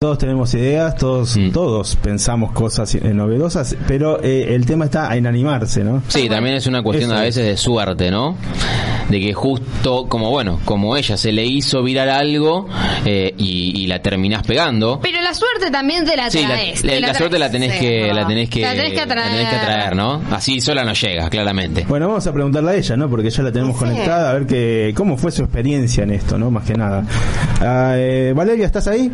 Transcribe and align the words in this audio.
Todos 0.00 0.18
tenemos 0.18 0.54
ideas, 0.54 0.94
todos 0.94 1.36
Mm. 1.36 1.50
todos 1.50 1.96
pensamos 1.96 2.52
cosas 2.52 2.94
eh, 2.94 3.00
novedosas, 3.12 3.74
pero 3.88 4.22
eh, 4.22 4.54
el 4.54 4.64
tema 4.64 4.84
está 4.84 5.16
en 5.16 5.26
animarse, 5.26 5.82
¿no? 5.82 6.04
Sí, 6.06 6.28
también 6.28 6.54
es 6.54 6.68
una 6.68 6.84
cuestión 6.84 7.10
Eso 7.10 7.18
a 7.18 7.26
es. 7.26 7.34
veces 7.34 7.46
de 7.50 7.56
suerte, 7.56 8.08
¿no? 8.08 8.36
De 9.08 9.18
que 9.18 9.34
justo, 9.34 10.06
como 10.08 10.30
bueno, 10.30 10.60
como 10.64 10.96
ella 10.96 11.16
se 11.16 11.32
le 11.32 11.44
hizo 11.44 11.82
viral 11.82 12.10
algo 12.10 12.68
eh, 13.04 13.34
y, 13.38 13.72
y 13.82 13.86
la 13.88 14.00
terminás 14.00 14.44
pegando. 14.46 15.00
Pero 15.02 15.20
la 15.20 15.34
suerte 15.34 15.68
también 15.72 16.04
te 16.04 16.16
la 16.16 16.30
Sí, 16.30 16.42
la, 16.42 16.46
traes. 16.50 16.84
la- 16.84 16.92
te 16.92 17.00
la 17.00 17.14
suerte 17.14 17.38
la 17.40 17.50
tenés 17.50 17.72
Sí, 17.72 17.80
que, 17.80 18.08
es 18.10 18.14
la 18.14 18.24
tenés 18.28 18.50
que, 18.50 18.60
La 18.60 18.70
tenés 18.74 18.90
que 18.92 18.96
la 18.98 19.02
tenés 19.06 19.48
que 19.48 19.56
atraer. 19.56 19.62
atraer, 19.80 19.96
¿no? 19.96 20.22
Así 20.30 20.60
sola 20.60 20.84
no 20.84 20.92
llega, 20.92 21.28
claramente. 21.28 21.84
Bueno, 21.88 22.06
vamos 22.06 22.24
a 22.24 22.32
preguntarle 22.32 22.70
a 22.70 22.74
ella, 22.76 22.96
¿no? 22.96 23.10
Porque 23.10 23.30
ya 23.30 23.42
la 23.42 23.50
tenemos 23.50 23.76
conectada, 23.76 24.30
a 24.30 24.34
ver 24.34 24.46
que, 24.46 24.92
cómo 24.96 25.16
fue 25.16 25.32
su 25.32 25.42
experiencia 25.42 26.04
en 26.04 26.12
esto, 26.12 26.38
¿no? 26.38 26.52
Más 26.52 26.62
que 26.64 26.74
nada. 26.74 27.02
Ah, 27.60 27.94
eh, 27.96 28.32
Valeria, 28.36 28.64
¿estás 28.66 28.86
ahí? 28.86 29.10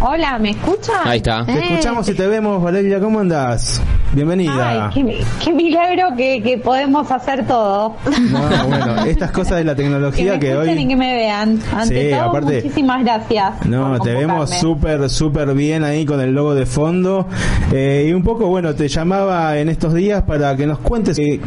Hola, 0.00 0.38
¿me 0.38 0.50
escuchan? 0.50 0.96
Ahí 1.04 1.16
está. 1.18 1.44
Te 1.46 1.52
Eh. 1.52 1.60
escuchamos 1.70 2.08
y 2.08 2.14
te 2.14 2.26
vemos, 2.26 2.62
Valeria, 2.62 3.00
¿cómo 3.00 3.20
andás? 3.20 3.80
Bienvenida. 4.12 4.88
Ay, 4.88 4.90
qué, 4.94 5.24
qué 5.42 5.52
milagro 5.52 6.08
que, 6.16 6.42
que 6.42 6.58
podemos 6.58 7.10
hacer 7.10 7.46
todo. 7.46 7.96
No, 8.30 8.66
bueno, 8.68 9.04
estas 9.06 9.30
cosas 9.30 9.58
de 9.58 9.64
la 9.64 9.74
Que 9.74 9.82
me 9.82 9.88
tecnología 9.88 10.38
que 10.38 10.52
escuchen 10.52 10.78
y 10.78 10.82
hoy... 10.82 10.88
que 10.88 10.96
me 10.96 11.14
vean. 11.14 11.60
Ante 11.74 12.02
Sí, 12.10 12.10
todo, 12.16 12.22
aparte- 12.30 12.54
muchísimas 12.62 13.02
gracias. 13.04 13.66
No, 13.66 13.98
te 14.00 14.12
vemos 14.12 14.50
súper, 14.50 15.08
súper 15.08 15.54
bien 15.54 15.84
ahí 15.84 16.04
con 16.04 16.20
el 16.20 16.32
logo 16.34 16.54
de 16.54 16.66
fondo. 16.66 17.26
Eh, 17.72 18.06
y 18.08 18.12
un 18.12 18.22
poco, 18.22 18.46
bueno, 18.46 18.74
te 18.74 18.88
llamaba 18.88 19.56
en 19.58 19.68
estos 19.68 19.94
días 19.94 20.22
para 20.24 20.54
que 20.54 20.66
nos 20.66 20.78
cuentes 20.80 21.18
eh, 21.18 21.40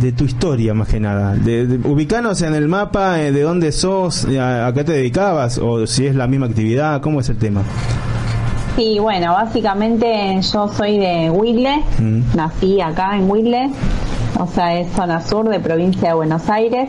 de 0.00 0.12
tu 0.12 0.24
historia, 0.24 0.74
más 0.74 0.88
que 0.88 1.00
nada. 1.00 1.34
De, 1.34 1.66
de- 1.66 1.88
ubicanos 1.88 2.42
en 2.42 2.54
el 2.54 2.68
mapa, 2.68 3.20
eh, 3.20 3.32
de 3.32 3.42
dónde 3.42 3.72
sos, 3.72 4.24
eh, 4.26 4.38
a, 4.40 4.66
a 4.68 4.72
qué 4.72 4.84
te 4.84 4.92
dedicabas, 4.92 5.58
o 5.58 5.86
si 5.86 6.06
es 6.06 6.14
la 6.14 6.26
misma 6.26 6.46
actividad, 6.46 7.00
¿cómo 7.00 7.20
es 7.20 7.28
el 7.28 7.36
tema? 7.38 7.62
Sí, 8.76 8.98
bueno, 9.00 9.32
básicamente 9.32 10.38
yo 10.52 10.68
soy 10.68 10.98
de 10.98 11.30
Huile, 11.30 11.82
Mm. 11.98 12.36
nací 12.36 12.80
acá 12.80 13.16
en 13.16 13.28
Huile, 13.28 13.70
o 14.38 14.46
sea, 14.46 14.78
es 14.78 14.88
zona 14.92 15.20
sur 15.20 15.48
de 15.48 15.58
provincia 15.58 16.08
de 16.10 16.14
Buenos 16.14 16.48
Aires. 16.48 16.88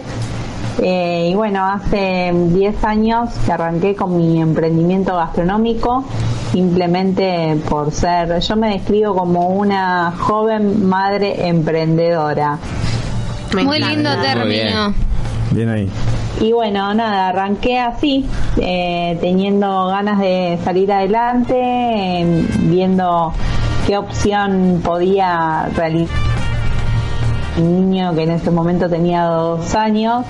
Eh, 0.81 1.29
y 1.31 1.35
bueno, 1.35 1.65
hace 1.65 2.31
10 2.33 2.83
años 2.85 3.29
que 3.45 3.51
arranqué 3.51 3.95
con 3.95 4.15
mi 4.15 4.39
emprendimiento 4.39 5.13
gastronómico, 5.15 6.05
simplemente 6.53 7.57
por 7.67 7.91
ser, 7.91 8.39
yo 8.39 8.55
me 8.55 8.69
describo 8.69 9.13
como 9.15 9.49
una 9.49 10.13
joven 10.17 10.87
madre 10.87 11.47
emprendedora. 11.49 12.59
Muy 13.53 13.79
lindo 13.79 14.09
término. 14.21 14.93
Bien 15.51 15.69
ahí. 15.69 15.89
Y 16.41 16.53
bueno, 16.53 16.93
nada, 16.93 17.29
arranqué 17.29 17.79
así, 17.79 18.25
eh, 18.57 19.17
teniendo 19.19 19.87
ganas 19.87 20.19
de 20.19 20.57
salir 20.63 20.91
adelante, 20.91 21.55
eh, 21.57 22.45
viendo 22.59 23.33
qué 23.85 23.97
opción 23.97 24.81
podía 24.83 25.69
realizar 25.75 26.15
un 27.57 27.91
niño 27.91 28.15
que 28.15 28.23
en 28.23 28.31
ese 28.31 28.51
momento 28.51 28.89
tenía 28.89 29.23
dos 29.23 29.75
años. 29.75 30.25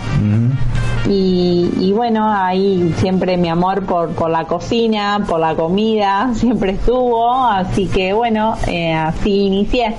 Y, 1.07 1.71
y 1.79 1.91
bueno, 1.91 2.31
ahí 2.31 2.93
siempre 2.97 3.37
mi 3.37 3.49
amor 3.49 3.85
por, 3.85 4.09
por 4.09 4.29
la 4.29 4.45
cocina, 4.45 5.23
por 5.27 5.39
la 5.39 5.55
comida, 5.55 6.31
siempre 6.35 6.71
estuvo, 6.71 7.33
así 7.45 7.87
que 7.87 8.13
bueno, 8.13 8.55
eh, 8.67 8.93
así 8.93 9.45
inicié. 9.45 9.95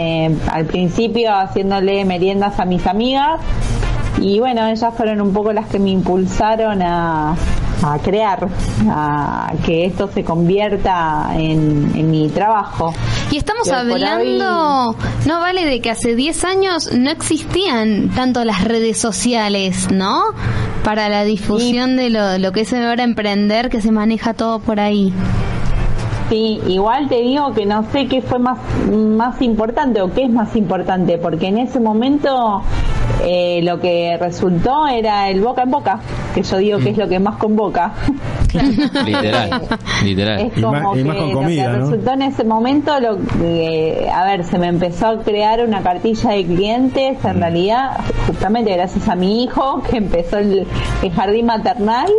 Eh, 0.00 0.32
al 0.52 0.64
principio 0.66 1.34
haciéndole 1.34 2.04
meriendas 2.04 2.60
a 2.60 2.64
mis 2.64 2.86
amigas 2.86 3.40
y 4.20 4.38
bueno, 4.38 4.64
ellas 4.68 4.94
fueron 4.96 5.20
un 5.20 5.32
poco 5.32 5.52
las 5.52 5.66
que 5.66 5.80
me 5.80 5.90
impulsaron 5.90 6.82
a, 6.82 7.34
a 7.82 7.98
crear, 7.98 8.48
a 8.88 9.52
que 9.66 9.86
esto 9.86 10.08
se 10.12 10.22
convierta 10.22 11.30
en, 11.34 11.90
en 11.96 12.10
mi 12.12 12.28
trabajo. 12.28 12.94
Y 13.32 13.38
estamos 13.38 13.68
hablando, 13.70 14.94
no 15.26 15.40
vale 15.40 15.66
de 15.66 15.80
que 15.80 15.90
hace 15.90 16.14
10 16.14 16.44
años 16.44 16.92
no 16.92 17.10
existían 17.10 18.10
tanto 18.10 18.44
las 18.44 18.62
redes 18.62 18.98
sociales, 18.98 19.88
¿no? 19.90 20.22
Para 20.84 21.08
la 21.08 21.24
difusión 21.24 21.96
de 21.96 22.10
lo, 22.10 22.38
lo 22.38 22.52
que 22.52 22.60
es 22.60 22.72
ahora 22.72 23.02
emprender, 23.02 23.68
que 23.68 23.80
se 23.80 23.90
maneja 23.90 24.32
todo 24.32 24.60
por 24.60 24.78
ahí. 24.78 25.12
Sí, 26.28 26.60
igual 26.66 27.08
te 27.08 27.22
digo 27.22 27.52
que 27.54 27.64
no 27.64 27.84
sé 27.90 28.06
qué 28.06 28.20
fue 28.20 28.38
más, 28.38 28.58
más 28.92 29.40
importante 29.40 30.02
o 30.02 30.12
qué 30.12 30.24
es 30.24 30.30
más 30.30 30.54
importante, 30.56 31.16
porque 31.16 31.46
en 31.46 31.56
ese 31.58 31.80
momento 31.80 32.62
eh, 33.24 33.60
lo 33.62 33.80
que 33.80 34.16
resultó 34.20 34.86
era 34.86 35.30
el 35.30 35.40
boca 35.40 35.62
en 35.62 35.70
boca, 35.70 36.00
que 36.34 36.42
yo 36.42 36.58
digo 36.58 36.78
que 36.80 36.90
es 36.90 36.98
lo 36.98 37.08
que 37.08 37.18
más 37.18 37.36
convoca. 37.36 37.92
Literal, 39.04 39.62
literal. 40.04 40.40
Es 40.40 40.58
Y 40.58 40.60
como 40.60 40.72
más- 40.80 40.96
y 40.96 40.98
que 40.98 41.04
más 41.04 41.16
con 41.16 41.32
lo 41.32 41.40
que 41.48 41.56
¿no? 41.62 41.78
resultó 41.78 42.12
en 42.12 42.22
ese 42.22 42.44
momento, 42.44 43.00
lo 43.00 43.18
que, 43.18 44.10
a 44.12 44.24
ver, 44.24 44.44
se 44.44 44.58
me 44.58 44.68
empezó 44.68 45.06
a 45.08 45.18
crear 45.22 45.64
una 45.64 45.82
cartilla 45.82 46.30
de 46.32 46.44
clientes, 46.44 47.18
Mm. 47.22 47.26
en 47.28 47.40
realidad, 47.40 47.90
justamente 48.26 48.72
gracias 48.74 49.08
a 49.08 49.14
mi 49.14 49.44
hijo, 49.44 49.82
que 49.88 49.96
empezó 49.96 50.38
el, 50.38 50.66
el 51.02 51.10
jardín 51.12 51.46
maternal. 51.46 52.10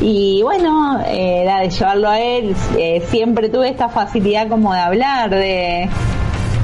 Y 0.00 0.42
bueno, 0.42 1.00
eh, 1.06 1.42
era 1.42 1.60
de 1.60 1.70
llevarlo 1.70 2.08
a 2.08 2.20
él, 2.20 2.54
eh, 2.78 3.04
siempre 3.10 3.48
tuve 3.48 3.68
esta 3.68 3.88
facilidad 3.88 4.48
como 4.48 4.72
de 4.72 4.80
hablar, 4.80 5.30
de, 5.30 5.88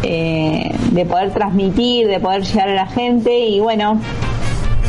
eh, 0.02 0.74
de 0.92 1.04
poder 1.06 1.32
transmitir, 1.32 2.06
de 2.06 2.20
poder 2.20 2.42
llegar 2.42 2.68
a 2.68 2.74
la 2.74 2.86
gente 2.86 3.36
y 3.40 3.58
bueno, 3.58 3.98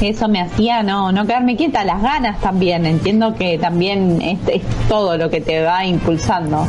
eso 0.02 0.28
me 0.28 0.42
hacía 0.42 0.84
no, 0.84 1.12
no 1.12 1.26
quedarme 1.26 1.56
quieta, 1.56 1.84
las 1.84 2.02
ganas 2.02 2.40
también, 2.40 2.86
entiendo 2.86 3.34
que 3.34 3.58
también 3.58 4.22
es, 4.22 4.38
es 4.48 4.62
todo 4.88 5.18
lo 5.18 5.30
que 5.30 5.42
te 5.42 5.64
va 5.64 5.86
impulsando. 5.86 6.68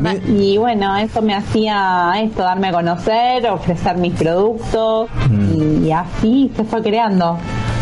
Mí, 0.00 0.10
Y 0.52 0.56
bueno, 0.58 0.94
eso 0.98 1.22
me 1.22 1.34
hacía 1.34 2.12
esto, 2.20 2.42
darme 2.42 2.68
a 2.68 2.72
conocer, 2.72 3.46
ofrecer 3.48 3.96
mis 3.96 4.12
productos 4.12 5.08
Mm. 5.30 5.86
y 5.86 5.92
así 5.92 6.50
se 6.54 6.64
fue 6.64 6.82
creando. 6.82 7.38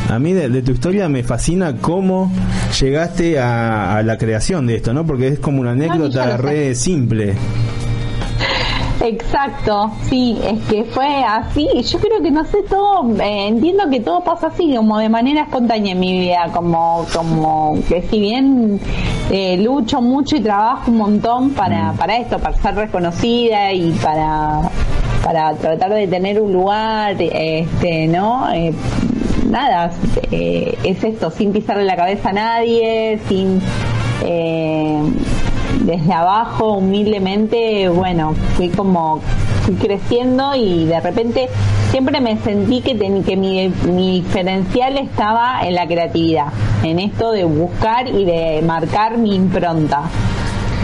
A 0.08 0.18
mí 0.18 0.32
de, 0.32 0.48
de 0.48 0.62
tu 0.62 0.72
historia 0.72 1.08
me 1.08 1.22
fascina 1.22 1.76
cómo 1.80 2.30
llegaste 2.80 3.38
a, 3.38 3.96
a 3.96 4.02
la 4.02 4.18
creación 4.18 4.66
de 4.66 4.76
esto, 4.76 4.92
¿no? 4.92 5.06
Porque 5.06 5.28
es 5.28 5.38
como 5.38 5.60
una 5.60 5.72
anécdota 5.72 6.36
sé. 6.36 6.36
re 6.36 6.74
simple. 6.74 7.34
Exacto, 9.00 9.92
sí, 10.08 10.38
es 10.42 10.60
que 10.68 10.84
fue 10.84 11.22
así. 11.22 11.68
Yo 11.82 11.98
creo 11.98 12.20
que 12.22 12.30
no 12.30 12.44
sé 12.44 12.62
todo, 12.68 13.08
eh, 13.20 13.48
entiendo 13.48 13.88
que 13.90 14.00
todo 14.00 14.24
pasa 14.24 14.48
así, 14.48 14.74
como 14.74 14.98
de 14.98 15.08
manera 15.08 15.42
espontánea 15.42 15.92
en 15.92 16.00
mi 16.00 16.18
vida, 16.18 16.50
como, 16.52 17.06
como 17.14 17.78
que 17.88 18.02
si 18.02 18.18
bien 18.18 18.80
eh, 19.30 19.58
lucho 19.58 20.00
mucho 20.00 20.36
y 20.36 20.40
trabajo 20.40 20.90
un 20.90 20.96
montón 20.96 21.50
para, 21.50 21.92
para 21.92 22.16
esto, 22.16 22.38
para 22.38 22.56
ser 22.56 22.74
reconocida 22.74 23.72
y 23.72 23.92
para, 24.02 24.62
para 25.22 25.54
tratar 25.54 25.92
de 25.92 26.08
tener 26.08 26.40
un 26.40 26.52
lugar, 26.52 27.16
este, 27.20 28.08
¿no? 28.08 28.50
Eh, 28.52 28.72
nada, 29.56 29.90
eh, 30.30 30.76
es 30.84 31.02
esto, 31.02 31.30
sin 31.30 31.52
pisarle 31.52 31.84
la 31.84 31.96
cabeza 31.96 32.30
a 32.30 32.32
nadie, 32.32 33.18
sin... 33.28 33.60
Eh, 34.24 35.02
desde 35.82 36.12
abajo, 36.12 36.72
humildemente, 36.78 37.88
bueno, 37.90 38.34
fui 38.56 38.70
como 38.70 39.20
fui 39.64 39.74
creciendo 39.74 40.54
y 40.54 40.86
de 40.86 41.00
repente 41.00 41.48
siempre 41.90 42.20
me 42.20 42.38
sentí 42.38 42.80
que, 42.80 42.94
ten- 42.94 43.22
que 43.22 43.36
mi, 43.36 43.68
mi 43.92 44.20
diferencial 44.22 44.96
estaba 44.96 45.60
en 45.66 45.74
la 45.74 45.86
creatividad, 45.86 46.46
en 46.82 46.98
esto 46.98 47.30
de 47.30 47.44
buscar 47.44 48.08
y 48.08 48.24
de 48.24 48.62
marcar 48.62 49.18
mi 49.18 49.34
impronta, 49.34 50.02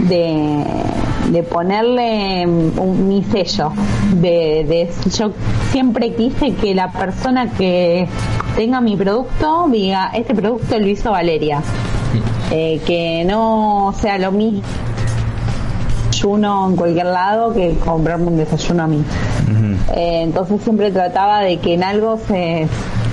de, 0.07 0.63
de 1.33 1.43
ponerle 1.43 2.45
un, 2.47 3.07
mi 3.09 3.23
sello, 3.23 3.71
de, 4.13 4.63
de 4.67 4.89
yo 5.17 5.31
siempre 5.71 6.13
quise 6.13 6.53
que 6.53 6.73
la 6.75 6.91
persona 6.91 7.49
que 7.51 8.07
tenga 8.55 8.79
mi 8.81 8.95
producto 8.95 9.67
diga, 9.71 10.11
este 10.13 10.35
producto 10.35 10.77
lo 10.79 10.87
hizo 10.87 11.11
Valeria. 11.11 11.61
Eh, 12.51 12.79
que 12.85 13.23
no 13.25 13.93
sea 13.99 14.19
lo 14.19 14.31
mismo 14.31 14.61
desayuno 16.11 16.69
en 16.69 16.75
cualquier 16.75 17.07
lado 17.07 17.53
que 17.53 17.73
comprarme 17.83 18.27
un 18.27 18.37
desayuno 18.37 18.83
a 18.83 18.87
mí. 18.87 19.03
Eh, 19.95 20.21
entonces 20.23 20.61
siempre 20.61 20.91
trataba 20.91 21.41
de 21.41 21.57
que 21.57 21.73
en 21.73 21.83
algo 21.83 22.17
se, 22.27 22.67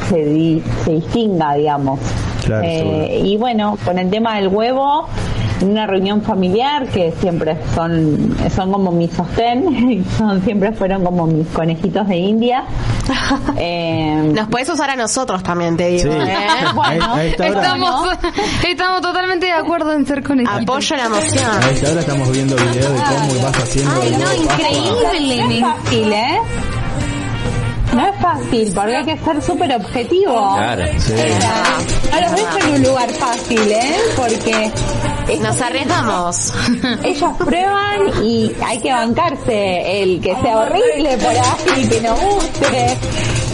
se, 0.09 0.25
di- 0.27 0.63
se 0.85 0.93
distinga, 0.93 1.55
digamos. 1.55 1.99
Claro, 2.45 2.63
Eh, 2.67 3.23
y 3.25 3.37
bueno, 3.37 3.77
con 3.85 3.99
el 3.99 4.11
tema 4.11 4.37
del 4.37 4.49
huevo, 4.49 5.07
una 5.63 5.87
reunión 5.87 6.23
familiar 6.23 6.87
que 6.89 7.13
siempre 7.21 7.57
son, 7.75 8.35
son 8.55 8.73
como 8.73 8.91
mi 8.93 9.09
sostén, 9.09 10.05
son, 10.19 10.43
siempre 10.43 10.73
fueron 10.73 11.05
como 11.05 11.27
mis 11.27 11.47
conejitos 11.49 12.07
de 12.09 12.17
India. 12.17 12.65
Eh, 13.57 14.33
Nos 14.35 14.49
puedes 14.49 14.69
usar 14.69 14.91
a 14.91 14.97
nosotros 14.97 15.43
también, 15.43 15.77
te 15.77 15.89
digo. 15.89 16.13
Sí. 16.13 16.19
¿eh? 16.21 16.37
Bueno, 16.75 17.05
a, 17.05 17.17
a 17.17 17.25
esta 17.25 17.47
hora, 17.49 17.61
Estamos, 17.63 18.09
estamos 18.69 19.01
totalmente 19.03 19.47
de 19.47 19.53
acuerdo 19.53 19.93
en 19.93 20.07
ser 20.07 20.23
conectados. 20.23 20.63
Apoyo 20.63 20.97
la 20.97 21.09
moción. 21.09 21.45
a 21.63 21.71
esta 21.71 21.91
hora 21.91 22.01
estamos 22.01 22.31
viendo 22.33 22.57
videos 22.57 22.93
de 22.93 23.01
cómo 23.01 23.43
vas 23.43 23.57
haciendo 23.59 23.93
Ay, 24.01 24.11
no, 24.17 24.35
increíble. 24.43 25.61
fácil, 25.61 26.13
¿eh? 26.13 26.39
No 27.95 28.07
es 28.07 28.21
fácil, 28.21 28.73
porque 28.75 28.97
hay 28.97 29.05
que 29.05 29.19
ser 29.19 29.43
súper 29.43 29.75
objetivo. 29.77 30.55
Claro. 30.57 30.85
Sí. 30.99 31.13
No 32.13 32.21
los 32.21 32.33
dejo 32.37 32.59
en 32.69 32.75
un 32.75 32.83
lugar 32.83 33.11
fácil, 33.11 33.73
¿eh? 33.73 33.97
Porque 34.17 34.71
Nos 35.41 35.61
arriesgamos. 35.61 36.53
ellos 37.05 37.31
prueban 37.39 38.25
y 38.25 38.53
hay 38.67 38.79
que 38.81 38.93
bancarse 38.93 40.03
el 40.03 40.21
que 40.21 40.35
sea 40.43 40.59
horrible 40.59 41.17
por 41.19 41.31
ahí, 41.31 41.89
que 41.89 42.01
no 42.01 42.15
guste, 42.17 42.97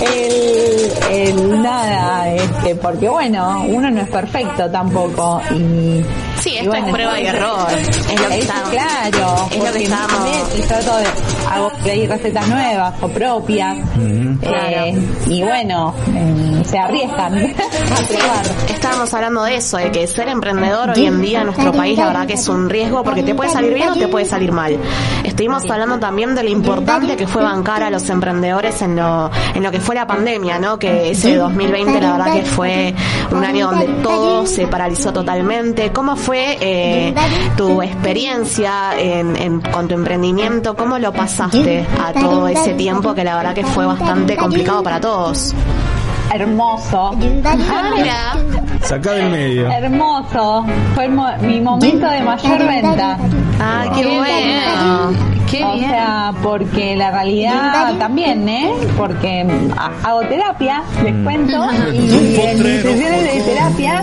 el, 0.00 0.92
el 1.10 1.62
nada, 1.62 2.28
este, 2.30 2.74
porque 2.76 3.08
bueno, 3.08 3.64
uno 3.68 3.90
no 3.90 4.00
es 4.02 4.08
perfecto 4.08 4.70
tampoco 4.70 5.40
y 5.50 6.04
Sí, 6.40 6.50
y 6.50 6.56
esto 6.58 6.70
bueno, 6.70 6.86
es 6.86 6.92
prueba 6.92 7.20
y 7.20 7.26
error. 7.26 7.68
Es 7.70 8.20
lo 8.20 8.28
que 8.28 8.38
estamos. 8.38 8.70
claro, 8.70 9.48
Es 9.50 9.64
lo 9.64 9.72
que 9.72 9.82
estamos. 9.84 10.58
y 10.58 10.62
trato 10.62 10.96
de 10.98 11.06
hago 11.50 11.70
recetas 12.08 12.48
nuevas 12.48 12.94
o 13.00 13.08
propias 13.08 13.76
eh, 14.42 15.08
y 15.28 15.42
bueno, 15.42 15.94
eh, 16.14 16.62
se 16.64 16.78
arriesgan 16.78 17.34
a 17.38 18.06
probar. 18.06 18.46
Estábamos 18.68 19.14
hablando 19.14 19.44
de 19.44 19.56
eso, 19.56 19.78
de 19.78 19.90
que 19.90 20.06
ser 20.06 20.28
emprendedor 20.28 20.90
hoy 20.90 21.06
en 21.06 21.20
día 21.20 21.40
en 21.40 21.46
nuestro 21.46 21.72
país 21.72 21.98
la 21.98 22.06
verdad 22.06 22.26
que 22.26 22.34
es 22.34 22.48
un 22.48 22.68
riesgo 22.68 23.02
porque 23.02 23.22
te 23.22 23.34
puede 23.34 23.50
salir 23.50 23.74
bien 23.74 23.90
o 23.90 23.94
te 23.94 24.08
puede 24.08 24.24
salir 24.24 24.52
mal. 24.52 24.76
Estuvimos 25.24 25.68
hablando 25.70 25.98
también 25.98 26.34
de 26.34 26.42
lo 26.42 26.50
importante 26.50 27.16
que 27.16 27.26
fue 27.26 27.42
bancar 27.42 27.82
a 27.82 27.90
los 27.90 28.08
emprendedores 28.10 28.82
en 28.82 28.96
lo, 28.96 29.30
en 29.54 29.62
lo 29.62 29.70
que 29.70 29.80
fue 29.86 29.94
la 29.94 30.04
pandemia, 30.06 30.58
¿no? 30.58 30.80
Que 30.80 31.10
ese 31.12 31.36
2020 31.36 32.00
la 32.00 32.12
verdad 32.16 32.32
que 32.34 32.42
fue 32.42 32.92
un 33.30 33.44
año 33.44 33.70
donde 33.70 33.86
todo 34.02 34.44
se 34.44 34.66
paralizó 34.66 35.12
totalmente. 35.12 35.92
¿Cómo 35.92 36.16
fue 36.16 36.58
eh, 36.60 37.14
tu 37.56 37.80
experiencia 37.82 38.98
en, 38.98 39.36
en- 39.36 39.60
con 39.60 39.86
tu 39.86 39.94
emprendimiento? 39.94 40.74
¿Cómo 40.74 40.98
lo 40.98 41.12
pasaste 41.12 41.86
a 42.04 42.12
todo 42.12 42.48
ese 42.48 42.74
tiempo 42.74 43.14
que 43.14 43.22
la 43.22 43.36
verdad 43.36 43.54
que 43.54 43.64
fue 43.64 43.86
bastante 43.86 44.36
complicado 44.36 44.82
para 44.82 45.00
todos? 45.00 45.54
Hermoso. 46.36 47.10
Ah, 47.44 47.90
mira. 47.96 48.36
Sacá 48.82 49.12
del 49.12 49.30
medio. 49.30 49.70
Hermoso. 49.70 50.64
Fue 50.94 51.08
mi 51.08 51.60
momento 51.60 52.06
de 52.08 52.20
mayor 52.22 52.58
venta. 52.66 53.18
Ah, 53.60 53.84
qué 53.94 54.02
Qué 54.02 54.16
bueno. 54.18 55.36
Qué 55.50 55.64
o 55.64 55.74
bien. 55.74 55.90
sea, 55.90 56.32
porque 56.42 56.96
la 56.96 57.10
realidad 57.12 57.94
también, 58.00 58.48
¿eh? 58.48 58.68
Porque 58.98 59.44
mm, 59.44 59.72
ha- 59.78 59.92
hago 60.02 60.20
terapia, 60.22 60.82
les 61.04 61.14
cuento, 61.22 61.68
y 61.92 61.96
en 62.40 62.62
mis 62.62 62.82
sesiones 62.82 63.22
de 63.32 63.40
terapia 63.42 64.02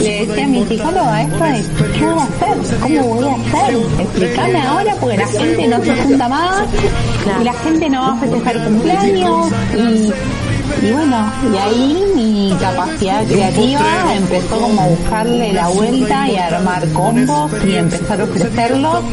le 0.00 0.24
decía 0.26 0.44
a 0.44 0.46
mi 0.46 0.64
psicóloga 0.66 1.22
esto 1.22 1.44
de, 1.44 1.64
¿qué 1.98 2.04
voy 2.06 2.18
a 2.20 2.22
hacer? 2.22 2.78
¿Cómo 2.80 3.02
voy 3.16 3.28
a 3.28 3.34
hacer? 3.34 3.76
Explícame 4.00 4.62
ahora 4.62 4.94
porque 5.00 5.16
la 5.16 5.26
gente 5.26 5.66
no 5.66 5.82
se 5.84 5.96
junta 6.04 6.28
más 6.28 6.64
y 7.40 7.44
la 7.44 7.52
gente 7.54 7.90
no 7.90 8.00
va 8.00 8.12
a 8.12 8.16
festejar 8.16 8.64
cumpleaños 8.64 9.48
y 9.76 10.12
y 10.84 10.92
bueno, 10.92 11.32
y 11.52 11.56
ahí 11.56 12.04
mi 12.14 12.56
capacidad 12.60 13.24
creativa 13.24 14.14
empezó 14.14 14.60
como 14.60 14.82
a 14.82 14.86
buscarle 14.86 15.52
la 15.52 15.68
vuelta 15.68 16.28
y 16.28 16.36
a 16.36 16.46
armar 16.48 16.86
combos 16.92 17.50
y 17.66 17.76
empezar 17.76 18.20
a 18.20 18.24
ofrecerlos. 18.24 19.04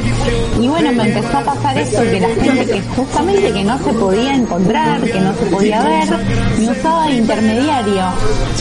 Y 0.60 0.68
bueno, 0.68 0.92
me 0.92 1.04
empezó 1.04 1.38
a 1.38 1.42
pasar 1.42 1.78
esto 1.78 2.02
que 2.02 2.20
la 2.20 2.28
gente 2.30 2.66
que 2.66 2.82
justamente 2.82 3.54
que 3.54 3.64
no 3.64 3.78
se 3.80 3.94
podía 3.94 4.36
encontrar, 4.36 5.02
que 5.02 5.22
no 5.22 5.34
se 5.34 5.46
podía 5.46 5.82
ver, 5.82 6.10
me 6.60 6.72
usaba 6.72 7.08
de 7.08 7.14
intermediario. 7.14 8.04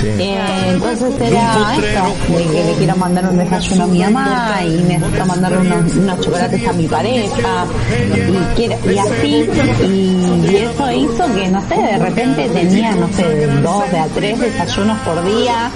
Eh, 0.04 0.38
entonces 0.68 1.14
era 1.20 1.74
esto, 1.74 2.36
de 2.36 2.44
que 2.44 2.64
le 2.64 2.72
quiero 2.78 2.96
mandar 2.96 3.28
un 3.28 3.38
desayuno 3.38 3.84
a 3.84 3.86
mi 3.88 4.00
mamá 4.00 4.60
y 4.64 4.82
necesito 4.82 5.26
mandarle 5.26 5.58
unos, 5.58 5.94
unos 5.94 6.20
chocolates 6.20 6.66
a 6.66 6.72
mi 6.72 6.86
pareja 6.86 7.66
y, 8.08 8.54
quiero, 8.54 8.76
y 8.90 8.98
así 8.98 9.48
y, 9.84 10.46
y 10.50 10.56
eso 10.56 10.92
hizo 10.92 11.34
que 11.34 11.48
no 11.48 11.60
sé 11.68 11.74
de 11.74 11.98
repente 11.98 12.48
tenía 12.48 12.94
no 13.00 13.08
sé 13.12 13.22
de 13.28 13.46
dos 13.60 13.90
de 13.90 13.98
a 13.98 14.06
tres 14.08 14.38
desayunos 14.38 14.98
por 15.00 15.24
día 15.24 15.70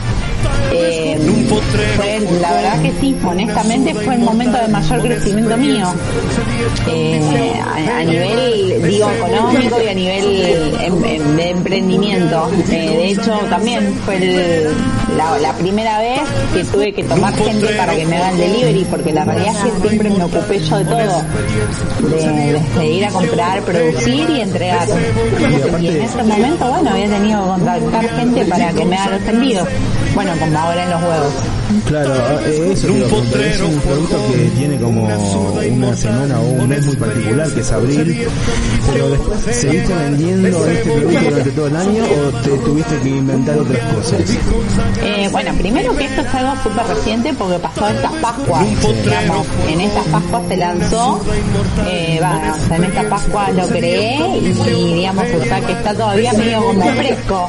eh, 0.72 1.18
fue, 1.96 2.20
la 2.40 2.52
verdad 2.52 2.82
que 2.82 2.92
sí, 3.00 3.16
honestamente 3.24 3.94
fue 3.94 4.14
el 4.14 4.20
momento 4.20 4.58
de 4.58 4.68
mayor 4.68 5.00
crecimiento 5.02 5.56
mío. 5.56 5.86
Eh, 6.88 7.60
a, 7.96 8.02
nivel, 8.04 8.82
digo, 8.82 9.10
económico 9.10 9.80
y 9.82 9.88
a 9.88 9.94
nivel 9.94 10.74
em- 10.80 11.04
em- 11.04 11.36
de 11.36 11.50
emprendimiento. 11.50 12.50
Eh, 12.70 12.90
de 12.96 13.06
hecho, 13.10 13.32
también 13.48 13.94
fue 14.04 14.16
el- 14.16 14.74
la, 15.16 15.38
la 15.38 15.52
primera 15.54 15.98
vez 15.98 16.20
que 16.52 16.64
tuve 16.64 16.92
que 16.92 17.04
tomar 17.04 17.34
gente 17.34 17.66
para 17.74 17.94
que 17.94 18.06
me 18.06 18.16
hagan 18.16 18.36
delivery, 18.36 18.84
porque 18.90 19.12
la 19.12 19.24
realidad 19.24 19.54
es 19.66 19.72
que 19.72 19.88
siempre 19.88 20.10
me 20.10 20.24
ocupé 20.24 20.58
yo 20.58 20.76
de 20.78 20.84
todo. 20.84 21.22
De, 22.10 22.62
de 22.78 22.86
ir 22.86 23.04
a 23.04 23.08
comprar, 23.10 23.62
producir 23.62 24.30
y 24.30 24.40
entregar. 24.40 24.88
Y 25.80 25.88
en 25.88 26.02
ese 26.02 26.22
momento, 26.22 26.68
bueno, 26.70 26.90
había 26.90 27.08
tenido 27.08 27.42
que 27.42 27.48
contactar 27.48 28.08
gente 28.16 28.44
para 28.46 28.72
que 28.72 28.84
me 28.84 28.96
haga 28.96 29.18
los 29.18 29.28
envíos. 29.28 29.68
Bueno, 30.14 30.32
como 30.38 30.58
ahora 30.58 30.84
en 30.84 30.90
los 30.90 31.02
huevos. 31.02 31.32
Claro, 31.86 32.40
eh, 32.40 32.72
eso 32.72 32.88
es 32.88 33.60
un 33.60 33.80
producto 33.80 34.16
que 34.32 34.38
tiene 34.56 34.78
como 34.78 35.04
una 35.04 35.96
semana 35.96 36.38
o 36.38 36.44
un 36.44 36.68
mes 36.68 36.86
muy 36.86 36.96
particular, 36.96 37.50
que 37.52 37.60
es 37.60 37.72
abril, 37.72 38.28
pero 38.92 39.08
después 39.10 39.56
seguiste 39.56 39.94
vendiendo 39.94 40.66
este 40.66 40.90
producto 40.90 41.20
durante 41.20 41.50
todo 41.50 41.66
el 41.66 41.76
año 41.76 42.04
o 42.04 42.38
te 42.42 42.50
tuviste 42.50 42.98
que 43.00 43.08
inventar 43.08 43.58
otras 43.58 43.94
cosas. 43.94 44.20
Eh, 45.02 45.28
bueno, 45.32 45.52
primero 45.54 45.96
que 45.96 46.04
esto 46.04 46.20
es 46.20 46.34
algo 46.34 46.52
súper 46.62 46.86
reciente 46.86 47.32
porque 47.34 47.58
pasó 47.58 47.88
estas 47.88 48.12
Pascuas. 48.12 48.64
Digamos, 49.04 49.46
en 49.68 49.80
estas 49.80 50.06
Pascuas 50.06 50.42
se 50.48 50.56
lanzó, 50.56 51.20
eh, 51.88 52.20
va, 52.22 52.54
o 52.54 52.68
sea, 52.68 52.76
en 52.76 52.84
esta 52.84 53.02
Pascua 53.08 53.50
lo 53.50 53.66
creé 53.68 54.18
y, 54.38 54.94
digamos, 54.94 55.24
o 55.34 55.44
sea 55.44 55.60
que 55.60 55.72
está 55.72 55.94
todavía 55.94 56.32
medio 56.34 56.64
como 56.64 56.84
fresco. 56.92 57.48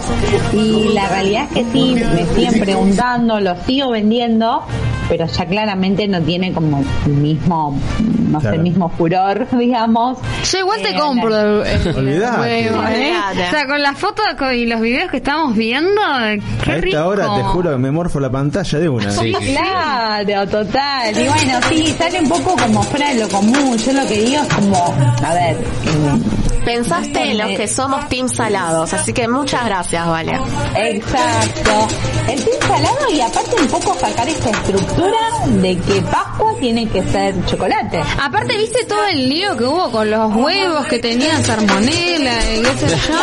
Y 0.54 0.94
la 0.94 1.08
realidad 1.10 1.48
es 1.54 1.66
que 1.66 1.72
sí, 1.72 1.96
me 1.96 2.26
siguen 2.36 2.55
preguntando, 2.60 3.40
lo 3.40 3.56
sigo 3.64 3.90
vendiendo, 3.92 4.64
pero 5.10 5.26
ya 5.28 5.46
claramente 5.46 6.08
no 6.08 6.22
tiene 6.22 6.52
como 6.54 6.84
el 7.06 7.12
mismo, 7.14 7.78
no 8.30 8.42
sé, 8.42 8.50
el 8.50 8.60
mismo 8.62 8.90
furor, 8.90 9.48
digamos. 9.58 10.18
Yo 10.52 10.60
igual 10.60 10.82
te 10.82 10.90
Eh, 10.92 11.00
compro 11.00 11.64
el, 11.64 11.68
el 11.88 11.96
Olvidate. 11.96 12.40
huevo, 12.42 12.84
¿eh? 12.88 13.14
O 13.32 13.50
sea, 13.52 13.66
con 13.68 13.82
las 13.82 13.98
fotos 13.98 14.26
y 14.56 14.66
los 14.66 14.82
videos 14.82 15.10
que 15.12 15.18
estamos 15.18 15.56
viendo, 15.56 16.02
qué 16.64 16.72
A 16.72 16.76
rico. 16.76 16.88
esta 16.98 17.08
hora 17.08 17.36
te 17.36 17.44
juro 17.44 17.72
que 17.72 17.78
me 17.78 17.92
morfo 17.92 18.20
la 18.20 18.30
pantalla 18.32 18.80
de 18.80 18.90
una. 18.90 19.12
Sí. 19.12 19.34
Claro, 19.34 20.48
total. 20.50 21.12
Y 21.18 21.28
bueno, 21.28 21.60
sí, 21.70 21.88
sale 21.98 22.20
un 22.22 22.30
poco 22.30 22.56
como 22.56 22.82
fuera 22.84 23.10
de 23.14 23.20
lo 23.22 23.30
común. 23.30 23.78
Yo 23.78 23.94
lo 23.94 24.06
que 24.08 24.24
digo 24.24 24.42
es 24.42 24.54
como, 24.54 24.96
a 25.24 25.34
ver, 25.34 25.56
eh, 25.56 26.20
Pensaste 26.66 27.32
en 27.32 27.38
los 27.38 27.48
que 27.50 27.68
somos 27.68 28.10
team 28.10 28.28
salados, 28.28 28.92
así 28.94 29.14
que 29.14 29.28
muchas 29.28 29.66
gracias, 29.66 30.08
Vale. 30.08 30.40
exacto. 30.76 31.88
El 32.28 32.44
tin 32.44 32.54
salado 32.68 33.12
y 33.14 33.22
aparte 33.22 33.56
un 33.62 33.68
poco 33.68 33.94
sacar 34.00 34.28
esta 34.28 34.50
estructura 34.50 35.18
de 35.46 35.78
que 35.78 36.02
Pascua 36.02 36.54
tiene 36.60 36.88
que 36.90 37.04
ser 37.04 37.36
chocolate. 37.46 38.02
Aparte, 38.22 38.58
¿viste 38.58 38.84
todo 38.86 39.06
el 39.06 39.30
lío 39.30 39.56
que 39.56 39.64
hubo 39.66 39.92
con 39.92 40.10
los 40.10 40.36
huevos 40.36 40.86
que 40.88 40.98
tenían 41.00 41.44
salmonela 41.46 42.34
y 42.56 42.62
qué 42.64 42.88
sé 42.88 42.98
yo? 43.08 43.16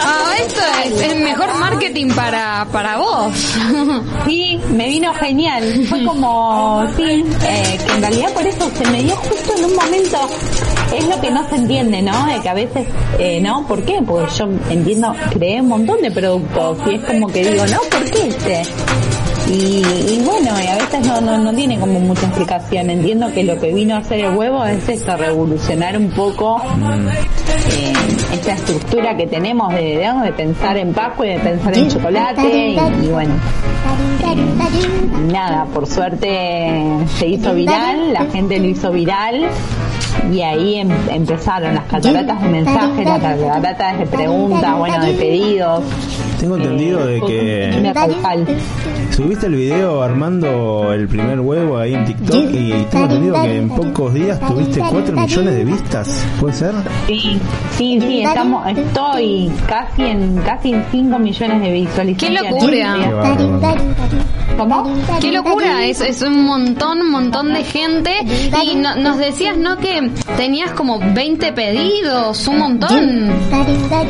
Ah, 0.00 0.32
esto 0.40 0.60
es 0.84 1.12
el 1.12 1.22
mejor 1.22 1.54
marketing 1.58 2.08
para, 2.10 2.66
para 2.72 2.96
vos. 2.98 3.32
Sí, 4.26 4.60
me 4.70 4.86
vino 4.88 5.12
genial. 5.14 5.86
Fue 5.88 6.04
como, 6.04 6.84
sí, 6.96 7.24
eh, 7.46 7.78
que 7.86 7.92
en 7.92 8.00
realidad 8.00 8.32
por 8.32 8.46
eso 8.46 8.70
se 8.76 8.90
me 8.90 9.02
dio 9.02 9.14
justo 9.16 9.54
en 9.56 9.64
un 9.66 9.74
momento. 9.76 10.18
Es 10.96 11.06
lo 11.06 11.20
que 11.20 11.30
no 11.30 11.48
se 11.48 11.54
entiende, 11.56 12.02
¿no? 12.02 12.26
De 12.26 12.40
que 12.40 12.48
a 12.48 12.54
veces, 12.54 12.71
eh, 13.18 13.40
¿no? 13.40 13.66
¿Por 13.66 13.82
qué? 13.84 14.00
Porque 14.06 14.32
yo 14.34 14.48
entiendo, 14.70 15.14
creé 15.32 15.60
un 15.60 15.68
montón 15.68 16.00
de 16.02 16.10
productos 16.10 16.78
y 16.86 16.94
es 16.96 17.04
como 17.04 17.28
que 17.28 17.44
digo, 17.44 17.64
¿no? 17.66 17.78
¿Por 17.90 18.10
qué 18.10 18.28
este? 18.28 18.62
Y, 19.52 19.82
y 20.14 20.22
bueno, 20.24 20.50
y 20.62 20.66
a 20.66 20.76
veces 20.76 21.06
no, 21.06 21.20
no, 21.20 21.36
no 21.38 21.52
tiene 21.52 21.78
como 21.78 22.00
mucha 22.00 22.26
explicación. 22.26 22.88
Entiendo 22.88 23.30
que 23.32 23.44
lo 23.44 23.58
que 23.60 23.72
vino 23.74 23.94
a 23.94 23.98
hacer 23.98 24.20
el 24.24 24.34
huevo 24.34 24.64
es 24.64 24.88
esto, 24.88 25.14
revolucionar 25.16 25.96
un 25.98 26.10
poco 26.10 26.58
eh, 26.60 27.92
esta 28.32 28.54
estructura 28.54 29.14
que 29.16 29.26
tenemos 29.26 29.72
de, 29.74 29.82
digamos, 29.98 30.24
de 30.24 30.32
pensar 30.32 30.76
en 30.78 30.94
Pascua 30.94 31.26
y 31.26 31.30
de 31.34 31.38
pensar 31.40 31.76
en 31.76 31.88
chocolate 31.88 32.68
y, 32.68 32.78
y 33.04 33.08
bueno. 33.08 33.34
eh, 34.24 34.36
nada, 35.30 35.66
por 35.66 35.86
suerte 35.86 36.80
se 37.18 37.26
hizo 37.28 37.54
viral, 37.54 38.12
la 38.14 38.24
gente 38.26 38.58
lo 38.58 38.66
hizo 38.68 38.90
viral 38.90 39.44
y 40.32 40.40
ahí 40.40 40.76
em- 40.76 40.90
empezaron 41.10 41.74
las 41.74 41.84
cataratas 41.84 42.40
de 42.42 42.48
mensajes, 42.48 43.04
las 43.04 43.20
cataratas 43.20 43.98
de 43.98 44.06
preguntas, 44.06 44.78
bueno, 44.78 45.04
de 45.04 45.12
pedidos. 45.12 45.82
Tengo 46.40 46.56
entendido 46.56 47.06
de 47.06 47.20
que 47.20 47.70
el 49.42 49.54
video 49.54 50.02
armando 50.02 50.92
el 50.92 51.08
primer 51.08 51.40
huevo 51.40 51.78
ahí 51.78 51.94
en 51.94 52.04
TikTok 52.04 52.50
y 52.52 52.86
tengo 52.90 53.04
entendido 53.04 53.42
que 53.42 53.56
en 53.56 53.68
pocos 53.68 54.14
días 54.14 54.40
tuviste 54.40 54.80
4 54.80 55.16
millones 55.16 55.54
de 55.54 55.64
vistas. 55.64 56.26
¿Puede 56.40 56.54
ser? 56.54 56.74
Sí, 57.06 57.40
sí, 57.76 58.00
sí, 58.00 58.22
estamos, 58.22 58.66
estoy 58.68 59.50
casi 59.66 60.02
en 60.02 60.36
casi 60.38 60.72
en 60.72 60.84
5 60.90 61.18
millones 61.18 61.60
de 61.60 61.72
visualizaciones. 61.72 62.42
¡Qué 62.42 62.50
locura! 62.50 62.96
Qué 63.02 63.12
bárbaro. 63.12 63.82
¿Cómo? 64.56 64.94
Qué 65.20 65.32
locura, 65.32 65.84
es, 65.86 66.00
es 66.00 66.22
un 66.22 66.44
montón, 66.44 67.00
un 67.00 67.10
montón 67.10 67.52
de 67.52 67.64
gente. 67.64 68.12
Y 68.64 68.74
no- 68.76 68.94
nos 68.96 69.18
decías, 69.18 69.56
¿no? 69.56 69.76
Que 69.78 70.10
tenías 70.36 70.70
como 70.72 70.98
20 70.98 71.52
pedidos, 71.52 72.46
un 72.46 72.58
montón. 72.58 73.32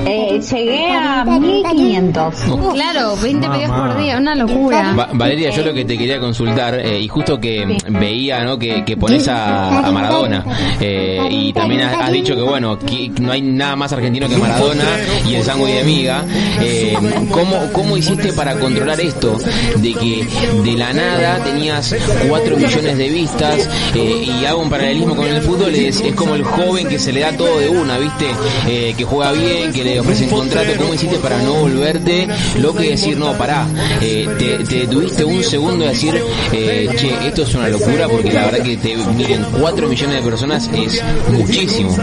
Eh, 0.06 0.40
llegué 0.50 0.90
a 0.92 1.24
1500. 1.24 2.34
Claro, 2.74 3.16
20 3.22 3.48
pedidos 3.48 3.70
por 3.70 3.96
día, 3.98 4.18
una 4.18 4.34
locura. 4.34 4.94
Va- 4.98 5.08
Valeria, 5.12 5.50
yo 5.50 5.62
lo 5.64 5.72
que 5.72 5.84
te 5.84 5.96
quería 5.96 6.18
consultar, 6.20 6.74
eh, 6.74 7.00
y 7.00 7.08
justo 7.08 7.40
que 7.40 7.78
veía 7.88 8.44
¿no? 8.44 8.58
que, 8.58 8.84
que 8.84 8.96
pones 8.96 9.26
a, 9.28 9.86
a 9.86 9.90
Maradona, 9.92 10.44
eh, 10.80 11.20
y 11.30 11.52
también 11.52 11.82
has, 11.82 11.96
has 11.96 12.12
dicho 12.12 12.34
que 12.34 12.42
bueno, 12.42 12.78
que 12.78 13.10
no 13.20 13.32
hay 13.32 13.42
nada 13.42 13.76
más 13.76 13.92
argentino 13.92 14.28
que 14.28 14.36
Maradona 14.36 14.84
y 15.28 15.34
el 15.36 15.42
sándwich 15.44 15.74
de 15.76 15.84
miga, 15.84 16.24
eh, 16.60 16.94
¿cómo, 17.30 17.56
¿cómo 17.72 17.96
hiciste 17.96 18.32
para 18.32 18.58
controlar 18.58 19.00
esto? 19.00 19.38
De 19.76 19.94
que 19.94 20.26
de 20.64 20.76
la 20.76 20.92
nada 20.92 21.42
tenías 21.44 21.94
4 22.28 22.56
millones 22.56 22.98
de 22.98 23.08
vistas, 23.08 23.68
eh, 23.94 24.24
y 24.26 24.44
hago 24.44 24.62
un 24.62 24.70
paralelismo 24.70 25.16
con 25.16 25.26
el 25.26 25.40
fútbol, 25.42 25.74
es, 25.74 26.00
es 26.00 26.14
como 26.14 26.34
el 26.34 26.44
joven 26.44 26.88
que 26.88 26.98
se 26.98 27.12
le 27.12 27.20
da 27.20 27.36
todo 27.36 27.58
de 27.58 27.68
una, 27.68 27.98
¿viste? 27.98 28.26
Eh, 28.66 28.94
que 28.96 29.04
juega 29.04 29.32
bien, 29.32 29.72
que 29.72 29.84
le 29.84 30.00
ofrecen 30.00 30.30
contrato, 30.30 30.72
¿cómo 30.78 30.94
hiciste 30.94 31.16
para 31.16 31.38
no 31.38 31.54
volverte 31.54 32.28
loco 32.60 32.82
y 32.82 32.88
decir, 32.88 33.16
no, 33.16 33.32
pará, 33.36 33.66
eh, 34.00 34.28
te, 34.38 34.64
te 34.64 34.86
tuviste 34.86 35.24
un 35.24 35.42
segundo 35.42 35.84
de 35.84 35.90
decir, 35.90 36.14
che, 36.50 37.26
esto 37.26 37.42
es 37.42 37.54
una 37.54 37.68
locura 37.68 38.08
porque 38.08 38.32
la 38.32 38.46
verdad 38.46 38.62
que 38.62 38.76
te 38.76 38.96
miren 38.96 39.44
4 39.58 39.88
millones 39.88 40.16
de 40.16 40.22
personas 40.22 40.70
es 40.74 41.02
muchísimo. 41.30 41.96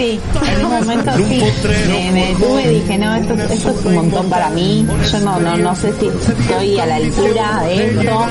Sí, 0.00 0.18
en 0.56 0.64
un 0.64 0.72
momento 0.72 1.10
sí. 1.28 1.42
Me, 1.90 2.10
me 2.12 2.26
detuve 2.28 2.62
y 2.72 2.80
dije, 2.80 2.96
no, 2.96 3.14
esto, 3.16 3.34
esto 3.34 3.70
es 3.70 3.84
un 3.84 3.94
montón 3.96 4.30
para 4.30 4.48
mí. 4.48 4.86
Yo 5.12 5.20
no, 5.20 5.38
no, 5.40 5.58
no 5.58 5.74
sé 5.76 5.92
si 6.00 6.06
estoy 6.06 6.80
a 6.80 6.86
la 6.86 6.94
altura 6.96 7.62
de 7.66 7.90
esto. 7.90 8.26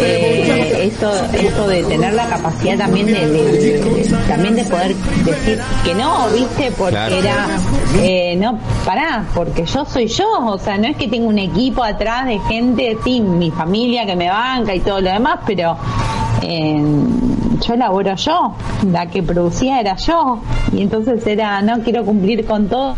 Eh, 0.00 0.86
esto, 0.86 1.12
esto 1.34 1.66
de 1.68 1.82
tener 1.84 2.14
la 2.14 2.26
capacidad 2.26 2.78
también 2.78 3.06
de, 3.06 3.12
de- 3.26 3.50
de- 3.74 4.16
también 4.28 4.54
de 4.54 4.64
poder 4.64 4.94
decir 5.24 5.60
que 5.84 5.94
no, 5.94 6.28
viste, 6.28 6.70
porque 6.78 6.94
Claro. 6.94 7.16
era, 7.16 7.46
eh, 8.00 8.36
no, 8.38 8.58
pará, 8.84 9.26
porque 9.34 9.66
yo 9.66 9.84
soy 9.84 10.06
yo, 10.06 10.24
o 10.46 10.58
sea, 10.58 10.78
no 10.78 10.86
es 10.86 10.96
que 10.96 11.08
tengo 11.08 11.26
un 11.26 11.38
equipo 11.40 11.82
atrás 11.82 12.24
de 12.26 12.38
gente, 12.48 12.96
sí, 13.04 13.20
mi 13.20 13.50
familia 13.50 14.06
que 14.06 14.14
me 14.16 14.30
banca 14.30 14.74
y 14.74 14.80
todo 14.80 15.00
lo 15.00 15.10
demás, 15.10 15.40
pero 15.44 15.76
eh, 16.42 16.80
yo 17.66 17.76
laboro 17.76 18.14
yo, 18.16 18.54
la 18.90 19.06
que 19.06 19.22
producía 19.22 19.80
era 19.80 19.96
yo, 19.96 20.40
y 20.72 20.82
entonces 20.82 21.26
era, 21.26 21.62
no 21.62 21.80
quiero 21.80 22.04
cumplir 22.04 22.44
con 22.44 22.68
todo 22.68 22.96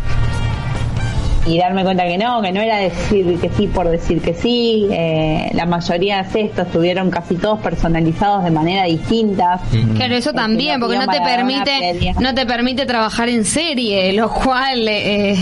y 1.47 1.57
darme 1.57 1.83
cuenta 1.83 2.03
que 2.05 2.17
no, 2.17 2.41
que 2.41 2.51
no 2.51 2.61
era 2.61 2.77
decir 2.77 3.39
que 3.39 3.49
sí 3.49 3.67
por 3.67 3.89
decir 3.89 4.21
que 4.21 4.33
sí, 4.33 4.87
eh, 4.91 5.49
la 5.53 5.65
mayoría 5.65 6.23
de 6.23 6.41
estos 6.41 6.67
estuvieron 6.67 7.09
casi 7.09 7.35
todos 7.35 7.59
personalizados 7.59 8.43
de 8.43 8.51
manera 8.51 8.83
distinta. 8.83 9.59
Claro, 9.95 10.15
eso 10.15 10.31
que 10.31 10.37
también, 10.37 10.79
porque 10.79 10.97
no 10.97 11.07
te 11.07 11.21
permite, 11.21 12.13
no 12.19 12.33
te 12.33 12.45
permite 12.45 12.85
trabajar 12.85 13.29
en 13.29 13.45
serie, 13.45 14.13
lo 14.13 14.29
cual 14.29 14.87
eh, 14.87 15.35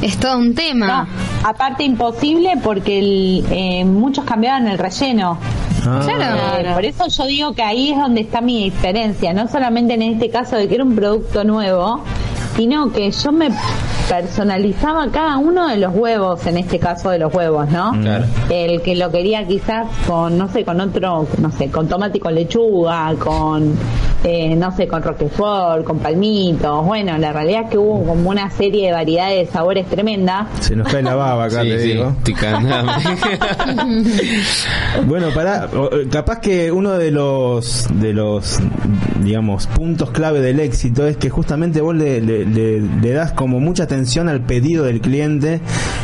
es 0.00 0.16
todo 0.18 0.38
un 0.38 0.54
tema. 0.54 1.08
No, 1.42 1.48
aparte 1.48 1.84
imposible 1.84 2.54
porque 2.62 2.98
el, 2.98 3.44
eh, 3.50 3.84
muchos 3.84 4.24
cambiaban 4.24 4.66
el 4.68 4.78
relleno. 4.78 5.38
Ah, 5.84 6.00
Claro. 6.04 6.68
Eh, 6.70 6.72
Por 6.74 6.84
eso 6.84 7.08
yo 7.08 7.26
digo 7.26 7.52
que 7.54 7.62
ahí 7.62 7.90
es 7.90 7.98
donde 7.98 8.20
está 8.20 8.40
mi 8.40 8.64
diferencia, 8.64 9.32
no 9.32 9.48
solamente 9.48 9.94
en 9.94 10.02
este 10.02 10.30
caso 10.30 10.56
de 10.56 10.68
que 10.68 10.76
era 10.76 10.84
un 10.84 10.94
producto 10.94 11.42
nuevo, 11.44 12.02
sino 12.56 12.92
que 12.92 13.10
yo 13.10 13.32
me 13.32 13.48
personalizaba 14.08 15.10
cada 15.10 15.38
uno 15.38 15.68
de 15.68 15.76
los 15.76 15.94
huevos, 15.94 16.46
en 16.46 16.58
este 16.58 16.78
caso 16.78 17.10
de 17.10 17.18
los 17.18 17.32
huevos, 17.32 17.68
¿no? 17.70 17.92
Claro. 17.92 18.24
El 18.50 18.82
que 18.82 18.96
lo 18.96 19.10
quería 19.10 19.46
quizás 19.46 19.86
con, 20.06 20.38
no 20.38 20.48
sé, 20.48 20.64
con 20.64 20.80
otro, 20.80 21.26
no 21.38 21.52
sé, 21.52 21.70
con 21.70 21.88
tomate 21.88 22.18
y 22.18 22.20
con 22.20 22.34
lechuga, 22.34 23.14
con, 23.18 23.74
eh, 24.24 24.54
no 24.56 24.74
sé, 24.76 24.86
con 24.88 25.02
roquefort, 25.02 25.84
con 25.84 25.98
palmitos. 25.98 26.84
Bueno, 26.86 27.18
la 27.18 27.32
realidad 27.32 27.62
es 27.64 27.70
que 27.70 27.78
hubo 27.78 28.04
como 28.06 28.30
una 28.30 28.50
serie 28.50 28.86
de 28.86 28.92
variedades 28.92 29.46
de 29.46 29.52
sabores 29.52 29.86
tremenda. 29.88 30.48
Se 30.60 30.76
nos 30.76 30.88
cae 30.88 31.02
la 31.02 31.14
baba 31.14 31.44
acá, 31.44 31.62
Sí, 31.62 31.68
te 31.68 31.78
digo. 31.78 32.14
Bueno, 35.06 35.28
para 35.34 35.68
capaz 36.10 36.40
que 36.40 36.70
uno 36.72 36.92
de 36.92 37.10
los 37.10 37.86
de 37.94 38.12
los 38.12 38.58
digamos 39.20 39.66
puntos 39.68 40.10
clave 40.10 40.40
del 40.40 40.60
éxito 40.60 41.06
es 41.06 41.16
que 41.16 41.30
justamente 41.30 41.80
vos 41.80 41.94
le, 41.94 42.20
le- 42.20 42.44
le- 42.44 42.80
le 42.80 43.10
das 43.12 43.32
como 43.32 43.60
mucha 43.60 43.84
atención 43.84 44.28
al 44.28 44.40
pedido 44.44 44.84
del 44.84 45.00
cliente 45.00 45.60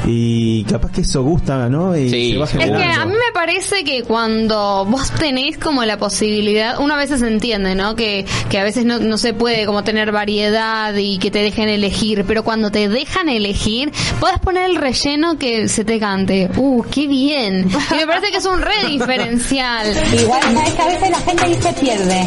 y 0.06 0.64
capaz 0.64 0.92
que 0.92 1.00
eso 1.02 1.22
gusta, 1.22 1.68
¿no? 1.68 1.96
Y 1.96 2.08
Sí, 2.10 2.32
se 2.32 2.38
va 2.38 2.44
es 2.44 2.50
que 2.52 2.62
a 2.84 3.04
mí 3.06 3.12
me 3.12 3.32
parece 3.34 3.84
que 3.84 4.02
cuando 4.04 4.84
vos 4.88 5.10
tenés 5.12 5.58
como 5.58 5.84
la 5.84 5.98
posibilidad, 5.98 6.80
uno 6.80 6.94
a 6.94 6.96
veces 6.96 7.22
entiende, 7.22 7.74
¿no? 7.74 7.94
Que, 7.96 8.07
que 8.50 8.58
a 8.58 8.64
veces 8.64 8.84
no, 8.84 8.98
no 8.98 9.18
se 9.18 9.34
puede 9.34 9.66
como 9.66 9.84
tener 9.84 10.12
variedad 10.12 10.94
y 10.94 11.18
que 11.18 11.30
te 11.30 11.40
dejen 11.40 11.68
elegir, 11.68 12.24
pero 12.26 12.42
cuando 12.42 12.70
te 12.70 12.88
dejan 12.88 13.28
elegir, 13.28 13.92
podés 14.20 14.38
poner 14.38 14.70
el 14.70 14.76
relleno 14.76 15.38
que 15.38 15.68
se 15.68 15.84
te 15.84 15.98
cante. 15.98 16.50
¡Uh, 16.56 16.82
qué 16.90 17.06
bien! 17.06 17.68
Y 17.90 17.94
me 17.94 18.06
parece 18.06 18.30
que 18.30 18.38
es 18.38 18.46
un 18.46 18.60
re 18.60 18.86
diferencial. 18.88 19.86
Igual, 20.12 20.42
sabes 20.42 20.74
que 20.74 20.82
a 20.82 20.86
veces 20.86 21.10
la 21.10 21.20
gente 21.20 21.44
ahí 21.44 21.54
se 21.54 21.72
pierde. 21.74 22.26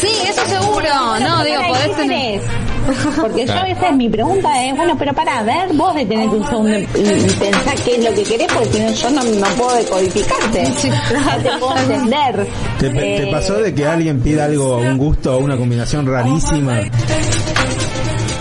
Sí, 0.00 0.08
eso 0.28 0.44
seguro. 0.46 1.18
No, 1.20 1.44
digo, 1.44 1.62
podés 1.68 1.88
¿qué 1.88 1.94
tener... 1.94 2.75
Porque 3.20 3.46
yo 3.46 3.52
a 3.52 3.64
veces 3.64 3.92
mi 3.94 4.08
pregunta 4.08 4.64
es, 4.64 4.76
bueno, 4.76 4.96
pero 4.98 5.12
para 5.12 5.42
ver, 5.42 5.72
vos 5.74 5.94
detenete 5.94 6.36
un 6.36 6.46
segundo 6.46 6.78
y, 6.78 6.86
pensar 6.86 7.74
qué 7.84 7.96
es 7.96 8.04
lo 8.04 8.14
que 8.14 8.22
querés, 8.22 8.48
porque 8.52 8.68
si 8.72 8.80
no 8.80 8.92
yo 8.92 9.10
no, 9.10 9.22
no 9.24 9.46
puedo 9.56 9.76
decodificarte. 9.76 10.66
No 11.16 11.42
te 11.42 11.58
puedo 11.58 11.76
entender. 11.76 12.46
¿Te, 12.78 12.90
te 12.90 13.28
Eh, 13.28 13.32
pasó 13.32 13.54
de 13.54 13.74
que 13.74 13.86
alguien 13.86 14.20
pida 14.20 14.44
algo, 14.44 14.76
un 14.78 14.98
gusto 14.98 15.36
o 15.36 15.38
una 15.38 15.56
combinación 15.56 16.06
rarísima? 16.06 16.80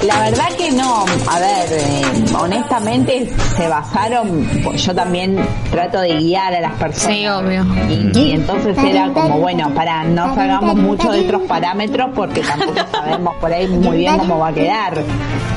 La 0.05 0.19
verdad 0.19 0.49
que 0.57 0.71
no, 0.71 1.05
a 1.27 1.39
ver, 1.39 1.65
eh, 1.71 2.01
honestamente 2.39 3.29
se 3.57 3.67
basaron, 3.67 4.47
pues 4.63 4.85
yo 4.85 4.93
también 4.93 5.37
trato 5.71 5.99
de 6.01 6.17
guiar 6.19 6.53
a 6.53 6.61
las 6.61 6.73
personas. 6.73 7.17
Sí, 7.17 7.27
obvio. 7.27 7.65
Y, 7.89 8.17
y 8.19 8.31
entonces 8.33 8.77
era 8.77 9.09
como, 9.13 9.39
bueno, 9.39 9.73
para 9.73 10.03
no 10.03 10.35
salgamos 10.35 10.75
mucho 10.75 11.11
de 11.11 11.21
otros 11.21 11.41
parámetros 11.43 12.09
porque 12.13 12.41
tampoco 12.41 12.79
sabemos 12.91 13.35
por 13.37 13.51
ahí 13.51 13.67
muy 13.67 13.97
bien 13.97 14.17
cómo 14.17 14.37
va 14.39 14.49
a 14.49 14.53
quedar. 14.53 15.03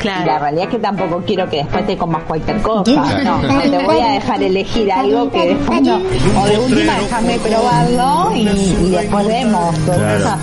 Claro. 0.00 0.23
Y 0.23 0.26
la 0.26 0.38
realidad 0.38 0.64
es 0.64 0.71
que 0.71 0.78
tampoco 0.78 1.23
quiero 1.26 1.50
que 1.50 1.57
después 1.59 1.87
te 1.87 1.97
comas 1.97 2.23
cualquier 2.23 2.62
cosa. 2.62 3.21
No, 3.25 3.43
no 3.43 3.61
te 3.61 3.78
voy 3.85 4.00
a 4.00 4.12
dejar 4.12 4.43
elegir 4.43 4.90
algo 4.93 5.31
que 5.31 5.55
después 5.55 5.83
no. 5.83 5.97
O 6.40 6.47
de 6.47 6.59
última 6.59 6.99
déjame 6.99 7.38
probarlo 7.38 8.37
y, 8.37 8.49
y 8.49 8.90
después 8.90 9.26
vemos. 9.26 9.75
Claro. 9.85 10.38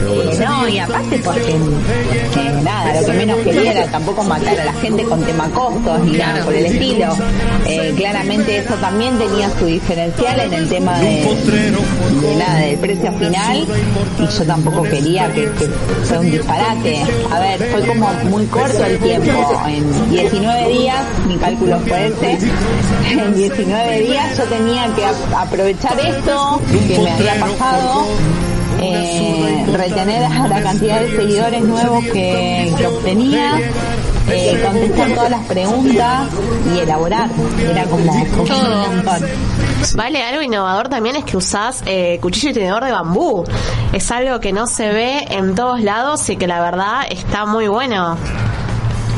Eh, 0.00 0.38
no, 0.44 0.68
y 0.68 0.78
aparte 0.78 1.18
porque, 1.24 1.56
porque 2.24 2.50
nada, 2.62 3.00
lo 3.00 3.06
que 3.06 3.12
menos 3.12 3.41
quería 3.44 3.86
tampoco 3.90 4.22
matar 4.24 4.58
a 4.60 4.64
la 4.64 4.72
gente 4.74 5.02
con 5.04 5.22
tema 5.24 5.48
costos 5.50 6.00
ni 6.04 6.12
nada 6.12 6.44
por 6.44 6.54
el 6.54 6.66
estilo. 6.66 7.14
Eh, 7.66 7.92
claramente 7.96 8.58
eso 8.58 8.74
también 8.74 9.18
tenía 9.18 9.50
su 9.58 9.66
diferencial 9.66 10.40
en 10.40 10.52
el 10.54 10.68
tema 10.68 10.98
de, 10.98 11.22
de 12.22 12.36
nada, 12.36 12.58
del 12.60 12.78
precio 12.78 13.12
final 13.12 13.66
y 14.18 14.26
yo 14.38 14.44
tampoco 14.46 14.82
quería 14.82 15.28
que, 15.32 15.42
que 15.52 15.68
fuera 16.04 16.20
un 16.20 16.30
disparate. 16.30 17.02
A 17.30 17.38
ver, 17.40 17.68
fue 17.70 17.86
como 17.86 18.08
muy 18.30 18.46
corto 18.46 18.84
el 18.84 18.98
tiempo. 18.98 19.62
En 19.66 20.10
19 20.10 20.68
días, 20.72 21.04
mi 21.26 21.36
cálculo 21.36 21.78
fue 21.80 22.06
ese, 22.08 22.38
en 23.10 23.34
19 23.34 24.00
días 24.00 24.36
yo 24.38 24.44
tenía 24.44 24.86
que 24.94 25.04
ap- 25.04 25.34
aprovechar 25.36 25.98
esto 26.00 26.60
que 26.88 26.98
me 26.98 27.10
había 27.10 27.34
pasado 27.40 28.04
eh, 28.82 29.66
retener 29.72 30.24
a 30.24 30.48
la 30.48 30.62
cantidad 30.62 31.00
de 31.00 31.16
seguidores 31.16 31.62
nuevos 31.62 32.04
que, 32.04 32.72
que 32.76 32.86
obtenía, 32.86 33.58
eh, 34.30 34.60
contestar 34.64 35.12
todas 35.12 35.30
las 35.30 35.44
preguntas 35.46 36.28
y 36.74 36.78
elaborar. 36.80 37.30
Era 37.58 37.84
como, 37.84 38.12
como 38.30 38.44
Todo. 38.44 38.88
un 38.90 38.96
montón. 38.96 39.28
Vale, 39.94 40.22
algo 40.22 40.42
innovador 40.42 40.88
también 40.88 41.16
es 41.16 41.24
que 41.24 41.36
usás 41.36 41.82
eh, 41.86 42.18
cuchillo 42.20 42.50
y 42.50 42.54
tenedor 42.54 42.84
de 42.84 42.92
bambú. 42.92 43.44
Es 43.92 44.10
algo 44.10 44.40
que 44.40 44.52
no 44.52 44.66
se 44.66 44.88
ve 44.88 45.26
en 45.30 45.54
todos 45.54 45.80
lados 45.80 46.28
y 46.30 46.36
que 46.36 46.46
la 46.46 46.60
verdad 46.60 47.02
está 47.10 47.46
muy 47.46 47.68
bueno. 47.68 48.16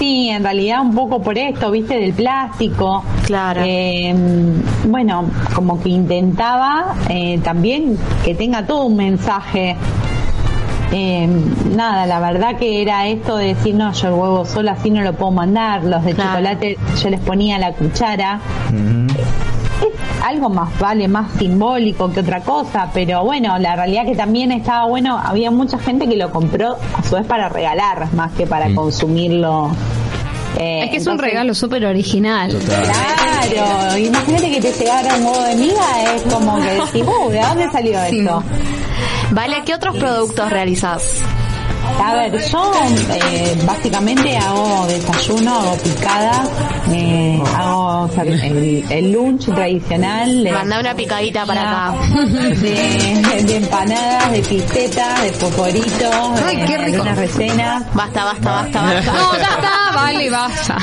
Sí, 0.05 0.29
en 0.29 0.45
realidad 0.45 0.83
un 0.83 0.95
poco 0.95 1.23
por 1.23 1.39
esto, 1.39 1.71
viste, 1.71 1.99
del 1.99 2.13
plástico. 2.13 3.03
Claro. 3.25 3.63
Eh, 3.65 4.15
bueno, 4.87 5.25
como 5.55 5.81
que 5.83 5.89
intentaba 5.89 6.95
eh, 7.09 7.41
también 7.43 7.97
que 8.23 8.35
tenga 8.35 8.67
todo 8.67 8.85
un 8.85 8.97
mensaje. 8.97 9.77
Eh, 10.93 11.27
nada, 11.75 12.05
la 12.05 12.21
verdad 12.21 12.57
que 12.59 12.83
era 12.83 13.07
esto 13.07 13.39
de 13.39 13.55
decir, 13.55 13.75
no, 13.77 13.95
yo 13.95 14.09
el 14.09 14.13
huevo 14.15 14.45
solo 14.45 14.73
así 14.73 14.91
no 14.91 15.01
lo 15.01 15.15
puedo 15.15 15.33
mandar, 15.33 15.83
los 15.85 16.05
de 16.05 16.13
Claro. 16.13 16.33
chocolate 16.33 16.77
yo 17.03 17.09
les 17.09 17.21
ponía 17.21 17.59
la 17.59 17.73
cuchara. 17.73 18.41
Algo 20.25 20.49
más, 20.49 20.79
vale, 20.79 21.07
más 21.07 21.31
simbólico 21.39 22.11
que 22.13 22.21
otra 22.21 22.41
cosa, 22.41 22.89
pero 22.95 23.23
bueno, 23.25 23.59
la 23.59 23.77
realidad 23.77 24.05
que 24.07 24.15
también 24.17 24.53
estaba 24.53 24.87
bueno, 24.87 25.19
había 25.23 25.51
mucha 25.51 25.79
gente 25.79 26.09
que 26.09 26.17
lo 26.17 26.31
compró 26.31 26.77
a 26.97 27.03
su 27.03 27.15
vez 27.17 27.27
para 27.27 27.49
regalar, 27.49 28.13
más 28.15 28.33
que 28.33 28.47
para 28.47 28.69
Mm. 28.69 28.75
consumirlo. 28.75 29.71
Eh, 30.59 30.85
Es 30.85 30.91
que 30.91 30.97
es 30.99 31.07
un 31.07 31.19
regalo 31.19 31.53
súper 31.55 31.85
original. 31.85 32.57
Claro, 33.51 33.99
imagínate 33.99 34.51
que 34.51 34.61
quiere 34.61 34.79
llegar 34.79 35.09
a 35.09 35.17
un 35.17 35.25
huevo 35.27 35.43
de 35.43 35.57
miga 35.57 36.15
es 36.15 36.23
como 36.33 36.57
que 36.57 36.71
decís, 36.71 37.03
uh, 37.05 37.29
¿de 37.31 37.41
dónde 37.41 37.71
salió 37.73 38.01
esto? 38.03 38.43
Vale, 39.31 39.63
¿qué 39.67 39.75
otros 39.75 39.97
productos 39.97 40.49
realizás? 40.51 41.21
A 42.03 42.15
ver, 42.15 42.39
yo 42.49 42.73
eh, 43.13 43.57
básicamente 43.67 44.37
hago 44.37 44.87
desayuno, 44.87 45.55
hago 45.55 45.77
picada, 45.79 46.45
eh, 46.93 47.41
hago 47.57 48.11
el, 48.23 48.85
el 48.91 49.13
lunch 49.13 49.47
tradicional. 49.47 50.49
Manda 50.53 50.81
una 50.81 50.95
picadita 50.95 51.47
para 51.47 51.63
acá. 51.91 51.95
De, 52.25 53.43
de 53.43 53.57
empanadas, 53.57 54.33
de 54.33 54.41
pistetas, 54.43 55.23
de 55.23 55.31
poporitos, 55.33 56.41
Ay, 56.47 56.57
de 56.57 56.65
qué 56.67 56.79
rico. 56.79 57.03
algunas 57.03 57.17
rellenas. 57.19 57.95
Basta, 57.95 58.25
basta, 58.25 58.51
basta, 58.51 58.83
basta. 58.83 59.13
No, 59.13 59.33
ya 59.37 59.43
está, 59.43 59.71
vale, 59.95 60.31
basta. 60.31 60.77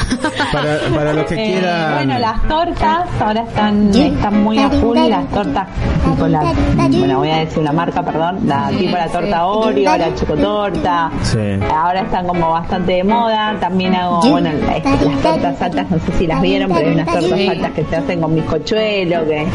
Para, 0.51 0.79
para 0.95 1.13
los 1.13 1.25
que 1.25 1.33
Eh, 1.35 1.51
quieran. 1.51 1.93
bueno, 1.95 2.19
las 2.19 2.47
tortas 2.47 3.07
ahora 3.19 3.41
están, 3.43 3.93
están 3.95 4.43
muy 4.43 4.59
a 4.59 4.69
full, 4.69 4.97
las 4.97 5.29
tortas 5.29 5.67
tipo 6.05 6.27
la, 6.27 6.41
bueno, 6.89 7.19
voy 7.19 7.29
a 7.29 7.37
decir 7.37 7.59
una 7.59 7.71
marca, 7.71 8.01
perdón, 8.03 8.39
la 8.45 8.69
tipo 8.69 8.97
la 8.97 9.07
torta 9.07 9.45
Oreo, 9.45 9.97
la 9.97 10.15
chocotorta. 10.15 11.00
Sí. 11.23 11.39
Ahora 11.73 12.01
están 12.01 12.27
como 12.27 12.51
bastante 12.51 12.93
de 12.93 13.03
moda. 13.03 13.55
También 13.59 13.95
hago, 13.95 14.21
bueno, 14.29 14.49
las, 14.51 14.83
las 14.83 15.21
tortas 15.21 15.61
altas, 15.61 15.89
no 15.89 15.99
sé 15.99 16.11
si 16.17 16.27
las 16.27 16.41
vieron, 16.41 16.71
pero 16.71 16.87
hay 16.87 16.93
unas 16.93 17.07
tortas 17.07 17.39
altas 17.49 17.71
que 17.71 17.85
se 17.85 17.95
hacen 17.95 18.21
con 18.21 18.35
bizcochuelo. 18.35 19.25
Que, 19.25 19.47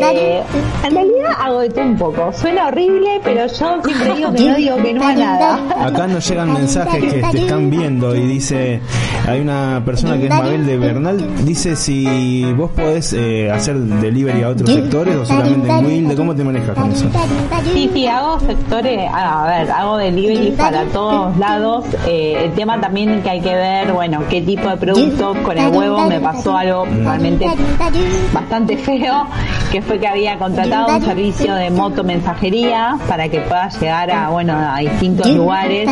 eh, 0.00 0.42
en 0.84 0.94
realidad 0.94 1.30
hago 1.38 1.60
de 1.60 1.70
todo 1.70 1.84
un 1.84 1.96
poco. 1.96 2.32
Suena 2.32 2.68
horrible, 2.68 3.20
pero 3.24 3.46
yo 3.46 3.82
siempre 3.82 4.14
digo 4.14 4.32
que 4.32 4.48
no 4.48 4.56
digo 4.56 4.76
que 4.76 4.94
no 4.94 5.06
a 5.06 5.14
nada. 5.14 5.60
Acá 5.86 6.06
nos 6.06 6.28
llegan 6.28 6.52
mensajes 6.52 7.12
que 7.12 7.22
te 7.22 7.38
están 7.42 7.70
viendo 7.70 8.14
y 8.14 8.26
dice, 8.26 8.80
hay 9.26 9.40
una 9.40 9.82
persona 9.84 10.18
que 10.18 10.26
es 10.26 10.30
Mabel 10.30 10.66
de 10.66 10.76
Bernal, 10.78 11.44
dice 11.44 11.76
si 11.76 12.44
vos 12.52 12.70
podés 12.70 13.12
eh, 13.12 13.50
hacer 13.50 13.76
delivery 13.76 14.42
a 14.42 14.50
otros 14.50 14.70
sectores 14.70 15.16
o 15.16 15.24
solamente 15.24 15.68
en 15.68 15.86
Wilde, 15.86 16.16
¿cómo 16.16 16.34
te 16.34 16.44
manejas 16.44 16.74
con 16.76 16.90
eso? 16.92 17.06
Sí, 17.72 17.90
sí, 17.92 18.06
hago 18.06 18.40
sectores, 18.40 19.08
a 19.12 19.46
ver, 19.46 19.70
hago 19.70 19.96
delivery 19.96 20.52
para 20.52 20.77
todos 20.86 21.36
lados. 21.36 21.84
Eh, 22.06 22.44
el 22.44 22.52
tema 22.52 22.80
también 22.80 23.22
que 23.22 23.30
hay 23.30 23.40
que 23.40 23.54
ver, 23.54 23.92
bueno, 23.92 24.22
qué 24.28 24.40
tipo 24.42 24.68
de 24.68 24.76
productos. 24.76 25.36
Con 25.38 25.58
el 25.58 25.68
huevo 25.74 26.06
me 26.06 26.20
pasó 26.20 26.56
algo 26.56 26.84
realmente 26.84 27.46
bastante 28.32 28.76
feo, 28.76 29.26
que 29.70 29.82
fue 29.82 29.98
que 29.98 30.06
había 30.08 30.38
contratado 30.38 30.96
un 30.96 31.04
servicio 31.04 31.54
de 31.54 31.70
moto 31.70 32.04
mensajería 32.04 32.98
para 33.08 33.28
que 33.28 33.40
pueda 33.40 33.68
llegar 33.68 34.10
a, 34.10 34.28
bueno, 34.30 34.54
a 34.56 34.78
distintos 34.78 35.30
lugares. 35.30 35.88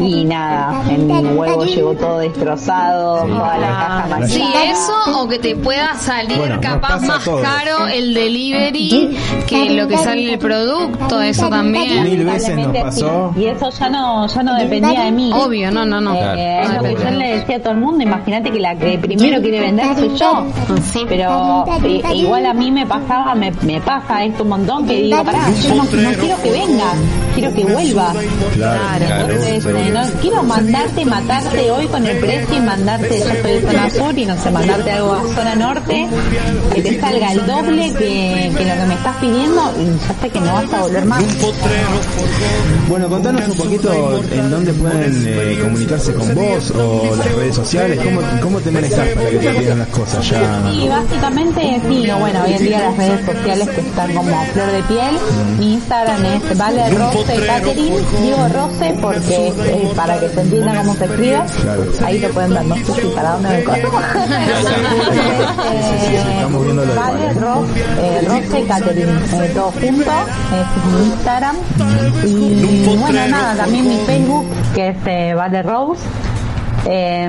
Y 0.00 0.24
nada, 0.24 0.82
en 0.88 1.06
mi 1.06 1.28
huevo 1.36 1.64
llegó 1.64 1.94
todo 1.94 2.18
destrozado, 2.18 3.26
toda 3.26 3.58
la 3.58 3.68
caja 3.68 4.06
manchada. 4.08 4.28
Sí, 4.28 4.44
eso 4.70 5.20
o 5.20 5.28
que 5.28 5.38
te 5.38 5.56
pueda 5.56 5.94
salir 5.94 6.38
Bueno, 6.38 6.60
capaz 6.60 7.00
más 7.00 7.24
caro 7.24 7.86
el 7.92 8.14
delivery 8.14 9.16
que 9.46 9.70
lo 9.70 9.88
que 9.88 9.96
sale 9.98 10.32
el 10.32 10.38
producto, 10.38 11.20
eso 11.20 11.48
también. 11.48 12.04
Mil 12.04 12.24
veces 12.24 12.56
nos 12.56 12.76
pasó. 12.76 13.32
sí. 13.34 13.40
Y 13.42 13.46
eso 13.46 13.70
ya 13.70 13.88
no, 13.88 14.05
ya 14.26 14.42
no 14.42 14.54
dependía 14.56 15.02
de 15.04 15.12
mí. 15.12 15.30
Obvio, 15.34 15.70
no, 15.70 15.84
no, 15.84 16.00
no. 16.00 16.14
Eh, 16.14 16.62
es 16.62 16.72
lo 16.74 16.82
que 16.82 16.94
yo 16.94 17.10
le 17.10 17.36
decía 17.38 17.56
a 17.56 17.60
todo 17.60 17.72
el 17.72 17.78
mundo, 17.80 18.02
imagínate 18.02 18.50
que 18.50 18.60
la 18.60 18.74
que 18.76 18.98
primero 18.98 19.40
quiere 19.42 19.60
vender 19.60 19.86
soy 19.96 20.16
yo. 20.16 20.46
Sí. 20.92 21.04
Pero 21.08 21.64
i- 21.86 22.02
igual 22.20 22.46
a 22.46 22.54
mí 22.54 22.70
me 22.70 22.86
pasaba, 22.86 23.34
me, 23.34 23.50
me 23.62 23.80
pasa 23.80 24.24
esto 24.24 24.42
un 24.42 24.50
montón 24.50 24.86
que 24.86 24.94
digo, 25.02 25.22
pará, 25.24 25.40
yo 25.62 25.74
no, 25.74 25.84
no 25.84 26.10
quiero 26.20 26.42
que 26.42 26.50
venga, 26.50 26.92
quiero 27.34 27.52
que 27.54 27.64
vuelva. 27.64 28.12
Claro, 28.54 29.04
Entonces, 29.20 29.66
eh, 29.66 29.90
no 29.92 30.20
quiero 30.20 30.42
mandarte, 30.42 31.04
matarte 31.04 31.70
hoy 31.70 31.86
con 31.86 32.06
el 32.06 32.16
precio 32.18 32.56
y 32.56 32.60
mandarte, 32.60 33.18
yo 33.18 33.28
estoy 33.30 33.52
en 33.52 33.66
zona 33.66 33.90
sur 33.90 34.18
y 34.18 34.26
no 34.26 34.36
sé, 34.36 34.50
mandarte 34.50 34.90
algo 34.92 35.12
a 35.14 35.22
zona 35.34 35.54
norte, 35.54 36.08
que 36.74 36.82
te 36.82 37.00
salga 37.00 37.32
el 37.32 37.46
doble 37.46 37.92
que, 37.92 38.52
que 38.56 38.64
lo 38.64 38.74
que 38.74 38.86
me 38.88 38.94
estás 38.94 39.16
pidiendo 39.16 39.60
y 39.80 40.06
ya 40.08 40.14
sé 40.20 40.28
que 40.30 40.40
no 40.40 40.52
vas 40.52 40.72
a 40.72 40.80
volver 40.82 41.04
más. 41.04 41.24
Bueno, 42.88 43.08
contanos 43.08 43.48
un 43.48 43.56
poquito 43.56 43.90
en 44.32 44.50
dónde 44.50 44.72
pueden 44.74 45.24
eh, 45.26 45.58
comunicarse 45.62 46.12
con 46.14 46.34
vos 46.34 46.70
o 46.72 47.16
las 47.16 47.34
redes 47.34 47.54
sociales, 47.54 47.98
cómo, 48.02 48.20
cómo 48.42 48.60
te 48.60 48.70
manejas 48.70 49.08
para 49.10 49.30
que 49.30 49.36
te 49.38 49.52
digan 49.52 49.78
las 49.78 49.88
cosas 49.88 50.28
ya. 50.28 50.62
Sí, 50.72 50.88
básicamente 50.88 51.80
sí, 51.88 52.08
bueno, 52.18 52.42
hoy 52.44 52.52
en 52.54 52.58
día 52.64 52.78
las 52.80 52.96
redes 52.96 53.26
sociales 53.26 53.68
que 53.70 53.80
están 53.80 54.14
como 54.14 54.44
flor 54.52 54.72
de 54.72 54.82
piel, 54.82 55.18
mi 55.58 55.72
Instagram 55.74 56.24
es 56.24 56.58
Vale 56.58 56.90
Rose 56.90 57.36
Catherine, 57.46 57.96
digo 58.22 58.48
Rose 58.54 58.94
porque 59.00 59.48
eh, 59.48 59.90
para 59.96 60.18
que 60.20 60.28
se 60.30 60.40
entienda 60.40 60.74
cómo 60.76 60.94
se 60.94 61.04
escribe, 61.04 61.40
Claro. 61.62 61.84
ahí 62.04 62.18
te 62.20 62.28
pueden 62.28 62.54
ver, 62.54 62.64
no 62.64 62.76
sé 62.76 62.82
si 63.00 63.06
para 63.14 63.32
dónde 63.32 63.48
me 63.48 63.64
corro. 63.64 63.92
Vale. 66.96 67.32
Rose, 67.34 67.70
eh, 68.00 68.20
Rose 68.26 68.64
Catherine, 68.66 69.12
eh, 69.12 69.50
todo 69.54 69.70
junto, 69.72 70.10
es 70.52 70.92
mi 70.92 71.06
Instagram. 71.06 71.56
Y 72.24 72.96
bueno, 72.96 73.26
nada, 73.28 73.54
también 73.56 73.85
mi 73.86 73.96
Facebook 73.98 74.46
que 74.74 74.88
es 74.88 74.96
eh, 75.06 75.34
Vale 75.34 75.62
Rose. 75.62 76.02
Eh, 76.88 77.28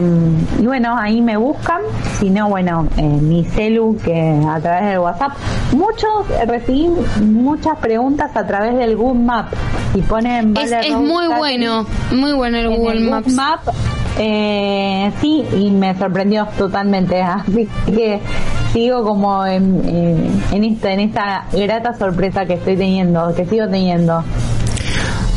y 0.60 0.66
bueno, 0.66 0.96
ahí 0.96 1.20
me 1.20 1.36
buscan, 1.36 1.82
si 2.20 2.30
no, 2.30 2.48
bueno, 2.50 2.88
eh, 2.96 3.02
mi 3.02 3.44
celu 3.44 3.98
que 4.04 4.40
a 4.48 4.60
través 4.60 4.90
del 4.90 5.00
WhatsApp. 5.00 5.32
Muchos, 5.72 6.30
eh, 6.30 6.46
recibí 6.46 6.90
muchas 7.24 7.78
preguntas 7.78 8.36
a 8.36 8.46
través 8.46 8.78
del 8.78 8.96
Google 8.96 9.24
Map 9.24 9.48
y 9.96 10.02
ponen... 10.02 10.56
Es, 10.56 10.72
Vale 10.72 10.88
es 10.88 10.94
Rose 10.94 11.06
muy 11.06 11.28
bueno, 11.28 11.86
muy 12.12 12.34
bueno 12.34 12.58
el 12.58 12.70
Google 12.70 13.00
el 13.00 13.10
Maps. 13.10 13.34
Map, 13.34 13.60
eh, 14.20 15.12
sí, 15.22 15.44
y 15.58 15.72
me 15.72 15.98
sorprendió 15.98 16.48
totalmente. 16.58 17.22
Así 17.24 17.68
que 17.88 18.20
sigo 18.74 19.04
como 19.04 19.44
en, 19.46 19.82
en, 19.88 20.44
en 20.52 20.64
esta, 20.64 20.92
en 20.92 21.00
esta 21.00 21.46
grata 21.52 21.96
sorpresa 21.96 22.46
que 22.46 22.54
estoy 22.56 22.78
teniendo, 22.78 23.34
que 23.34 23.46
sigo 23.46 23.68
teniendo. 23.68 24.24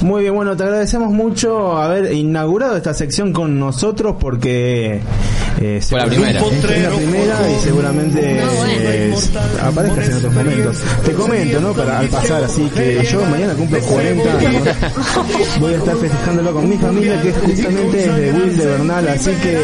Muy 0.03 0.23
bien, 0.23 0.35
bueno, 0.35 0.57
te 0.57 0.63
agradecemos 0.63 1.13
mucho 1.13 1.77
haber 1.77 2.13
inaugurado 2.15 2.75
esta 2.77 2.95
sección 2.95 3.35
con 3.35 3.59
nosotros 3.59 4.17
porque 4.19 5.03
eh, 5.61 5.81
Fue 5.89 5.99
la 6.01 6.07
primera. 6.07 6.41
Es 6.41 6.83
la 6.83 6.91
primera 6.91 7.51
y 7.51 7.61
seguramente 7.63 8.41
No, 8.45 8.53
bueno. 8.53 8.73
eh, 8.77 9.15
aparezcas 9.63 10.09
en 10.09 10.15
otros 10.17 10.35
momentos. 10.35 10.77
Te 11.05 11.13
comento, 11.13 11.61
¿no? 11.61 11.73
Para 11.73 11.99
al 11.99 12.09
pasar, 12.09 12.45
así 12.45 12.63
que 12.75 13.05
yo 13.11 13.25
mañana 13.27 13.55
cumplo 13.55 13.81
40 13.81 14.31
años. 14.39 14.63
Voy 15.61 15.75
a 15.75 15.77
estar 15.77 15.97
festejándolo 15.97 16.53
con 16.53 16.69
mi 16.69 16.77
familia 16.79 17.21
que 17.23 17.33
justamente 17.33 18.05
es 18.05 18.17
de 18.17 18.33
Will 18.33 18.57
de 18.57 18.67
Bernal, 18.67 19.09
así 19.09 19.31
que 19.43 19.59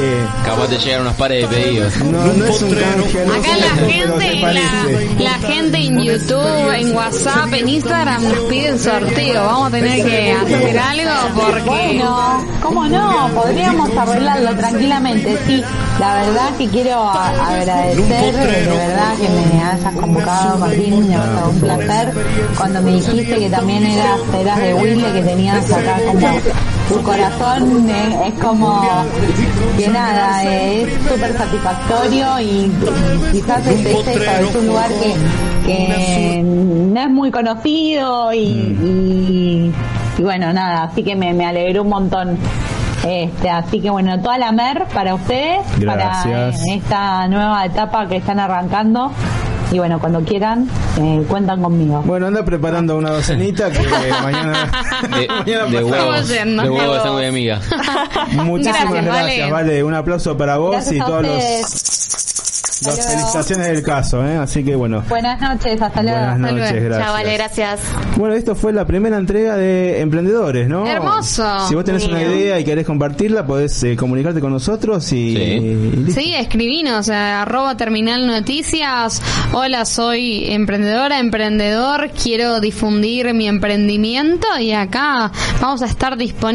Capaz 0.44 0.68
te 0.68 0.79
llegan 0.79 1.01
unos 1.03 1.14
pares 1.14 1.49
de 1.51 1.57
pedidos. 1.57 1.96
no, 1.99 2.25
no 2.33 2.44
es 2.44 2.62
un 2.62 2.70
canje 2.75 3.20
al 3.22 3.31
Acá 3.31 3.57
la 3.57 3.87
gente, 3.87 5.22
la 5.22 5.35
gente 5.49 5.79
en 5.79 6.03
YouTube, 6.03 6.72
en 6.75 6.94
WhatsApp, 6.94 7.53
en 7.53 7.68
Instagram 7.68 8.22
nos 8.25 8.38
piden 8.49 8.79
sorteo. 8.79 9.44
Vamos 9.44 9.68
a 9.68 9.70
tener 9.70 10.05
que 10.05 10.33
hacer 10.33 10.79
algo 10.79 11.12
porque 11.35 11.62
Bueno, 11.66 12.44
¿cómo 12.62 12.87
no? 12.87 13.31
Podríamos 13.35 13.90
arreglarlo 13.96 14.55
tranquilamente, 14.57 15.37
sí. 15.46 15.62
La 15.98 16.14
verdad 16.14 16.50
que 16.58 16.68
quiero 16.68 17.08
agradecer, 17.08 18.34
de 18.34 18.76
verdad 18.76 19.16
que 19.16 19.28
me 19.30 19.62
hayas 19.62 19.94
convocado, 19.94 20.58
Martín, 20.58 21.08
me 21.08 21.16
ha 21.16 21.22
sido 21.22 21.48
un 21.48 21.60
placer. 21.60 22.12
Cuando 22.58 22.82
me 22.82 22.92
dijiste 22.92 23.38
que 23.38 23.48
también 23.48 23.86
eras, 23.86 24.20
eras 24.38 24.58
de 24.60 24.74
Wilde, 24.74 25.12
que 25.12 25.22
tenías 25.22 25.72
acá 25.72 25.98
como 26.06 26.28
tu 26.88 27.02
corazón, 27.02 27.88
es 27.90 28.34
como 28.42 28.82
que 29.78 29.88
nada, 29.88 30.44
es 30.44 30.92
súper 31.08 31.36
satisfactorio 31.36 32.40
y 32.40 32.70
quizás 33.32 33.66
es, 33.66 33.86
es 33.86 34.06
eso, 34.06 34.30
es 34.50 34.54
un 34.54 34.66
lugar 34.66 34.90
que, 34.90 35.14
que 35.66 36.42
no 36.44 37.00
es 37.00 37.10
muy 37.10 37.30
conocido 37.30 38.32
y, 38.34 38.38
y, 38.38 39.72
y 40.18 40.22
bueno, 40.22 40.52
nada, 40.52 40.84
así 40.84 41.02
que 41.02 41.16
me, 41.16 41.32
me 41.32 41.46
alegró 41.46 41.82
un 41.82 41.88
montón. 41.88 42.38
Este, 43.04 43.50
así 43.50 43.80
que 43.80 43.90
bueno, 43.90 44.20
toda 44.20 44.38
la 44.38 44.52
mer 44.52 44.85
para 44.92 45.14
ustedes, 45.14 45.61
para 45.85 46.22
Gracias. 46.24 46.62
eh, 46.66 46.74
esta 46.76 47.28
nueva 47.28 47.64
etapa 47.64 48.06
que 48.09 48.16
están 48.16 48.40
arrancando. 48.40 49.12
Y 49.72 49.78
bueno, 49.78 49.98
cuando 49.98 50.20
quieran, 50.22 50.68
eh, 51.00 51.24
cuentan 51.28 51.61
conmigo. 51.61 52.00
Bueno, 52.06 52.28
anda 52.28 52.44
preparando 52.44 52.96
una 52.96 53.11
docenita 53.11 53.68
que 53.70 53.80
mañana, 54.22 54.70
De, 55.02 55.26
mañana 55.44 55.64
de 55.66 55.85
huevos. 55.85 56.28
yendo. 56.28 56.62
De 56.62 56.70
huevos 56.70 57.12
muy 57.12 57.24
amiga. 57.24 57.61
Muchísimas 58.32 58.80
Gracias, 58.92 59.04
gracias, 59.04 59.50
Vale. 59.50 59.50
vale. 59.50 59.82
Un 59.85 59.94
aplauso 59.94 60.37
para 60.37 60.56
vos 60.59 60.70
Gracias 60.70 60.94
y 60.94 60.98
todos 61.00 61.22
los. 61.22 62.15
Las 62.87 62.96
luego. 62.96 63.11
felicitaciones 63.11 63.66
del 63.68 63.83
caso, 63.83 64.27
¿eh? 64.27 64.37
Así 64.37 64.64
que 64.64 64.75
bueno. 64.77 65.03
Buenas 65.09 65.40
noches, 65.40 65.81
hasta 65.81 66.03
luego. 66.03 66.18
Buenas 66.18 66.38
luego. 66.40 66.57
noches, 66.59 66.72
Chao, 66.72 66.81
gracias. 66.85 67.05
Chao, 67.05 67.12
vale, 67.12 67.33
gracias. 67.35 67.81
Bueno, 68.16 68.35
esto 68.35 68.55
fue 68.55 68.72
la 68.72 68.87
primera 68.87 69.16
entrega 69.18 69.57
de 69.57 70.01
Emprendedores, 70.01 70.68
¿no? 70.68 70.87
Hermoso. 70.87 71.68
Si 71.68 71.75
vos 71.75 71.85
tenés 71.85 72.07
una 72.07 72.22
idea 72.22 72.59
y 72.59 72.64
querés 72.64 72.87
compartirla, 72.87 73.46
podés 73.46 73.83
eh, 73.83 73.96
comunicarte 73.96 74.40
con 74.40 74.53
nosotros 74.53 75.05
y, 75.12 75.35
Sí. 75.37 75.42
y. 76.09 76.12
Sí, 76.12 76.35
escribinos 76.35 77.09
a 77.09 77.42
arroba 77.42 77.77
terminal 77.77 78.27
noticias. 78.27 79.20
Hola, 79.53 79.85
soy 79.85 80.46
emprendedora, 80.53 81.18
emprendedor. 81.18 82.11
Quiero 82.11 82.61
difundir 82.61 83.35
mi 83.35 83.49
emprendimiento 83.49 84.46
y 84.59 84.72
acá 84.72 85.31
vamos 85.61 85.83
a 85.83 85.87
estar 85.87 86.16
disponibles. 86.16 86.46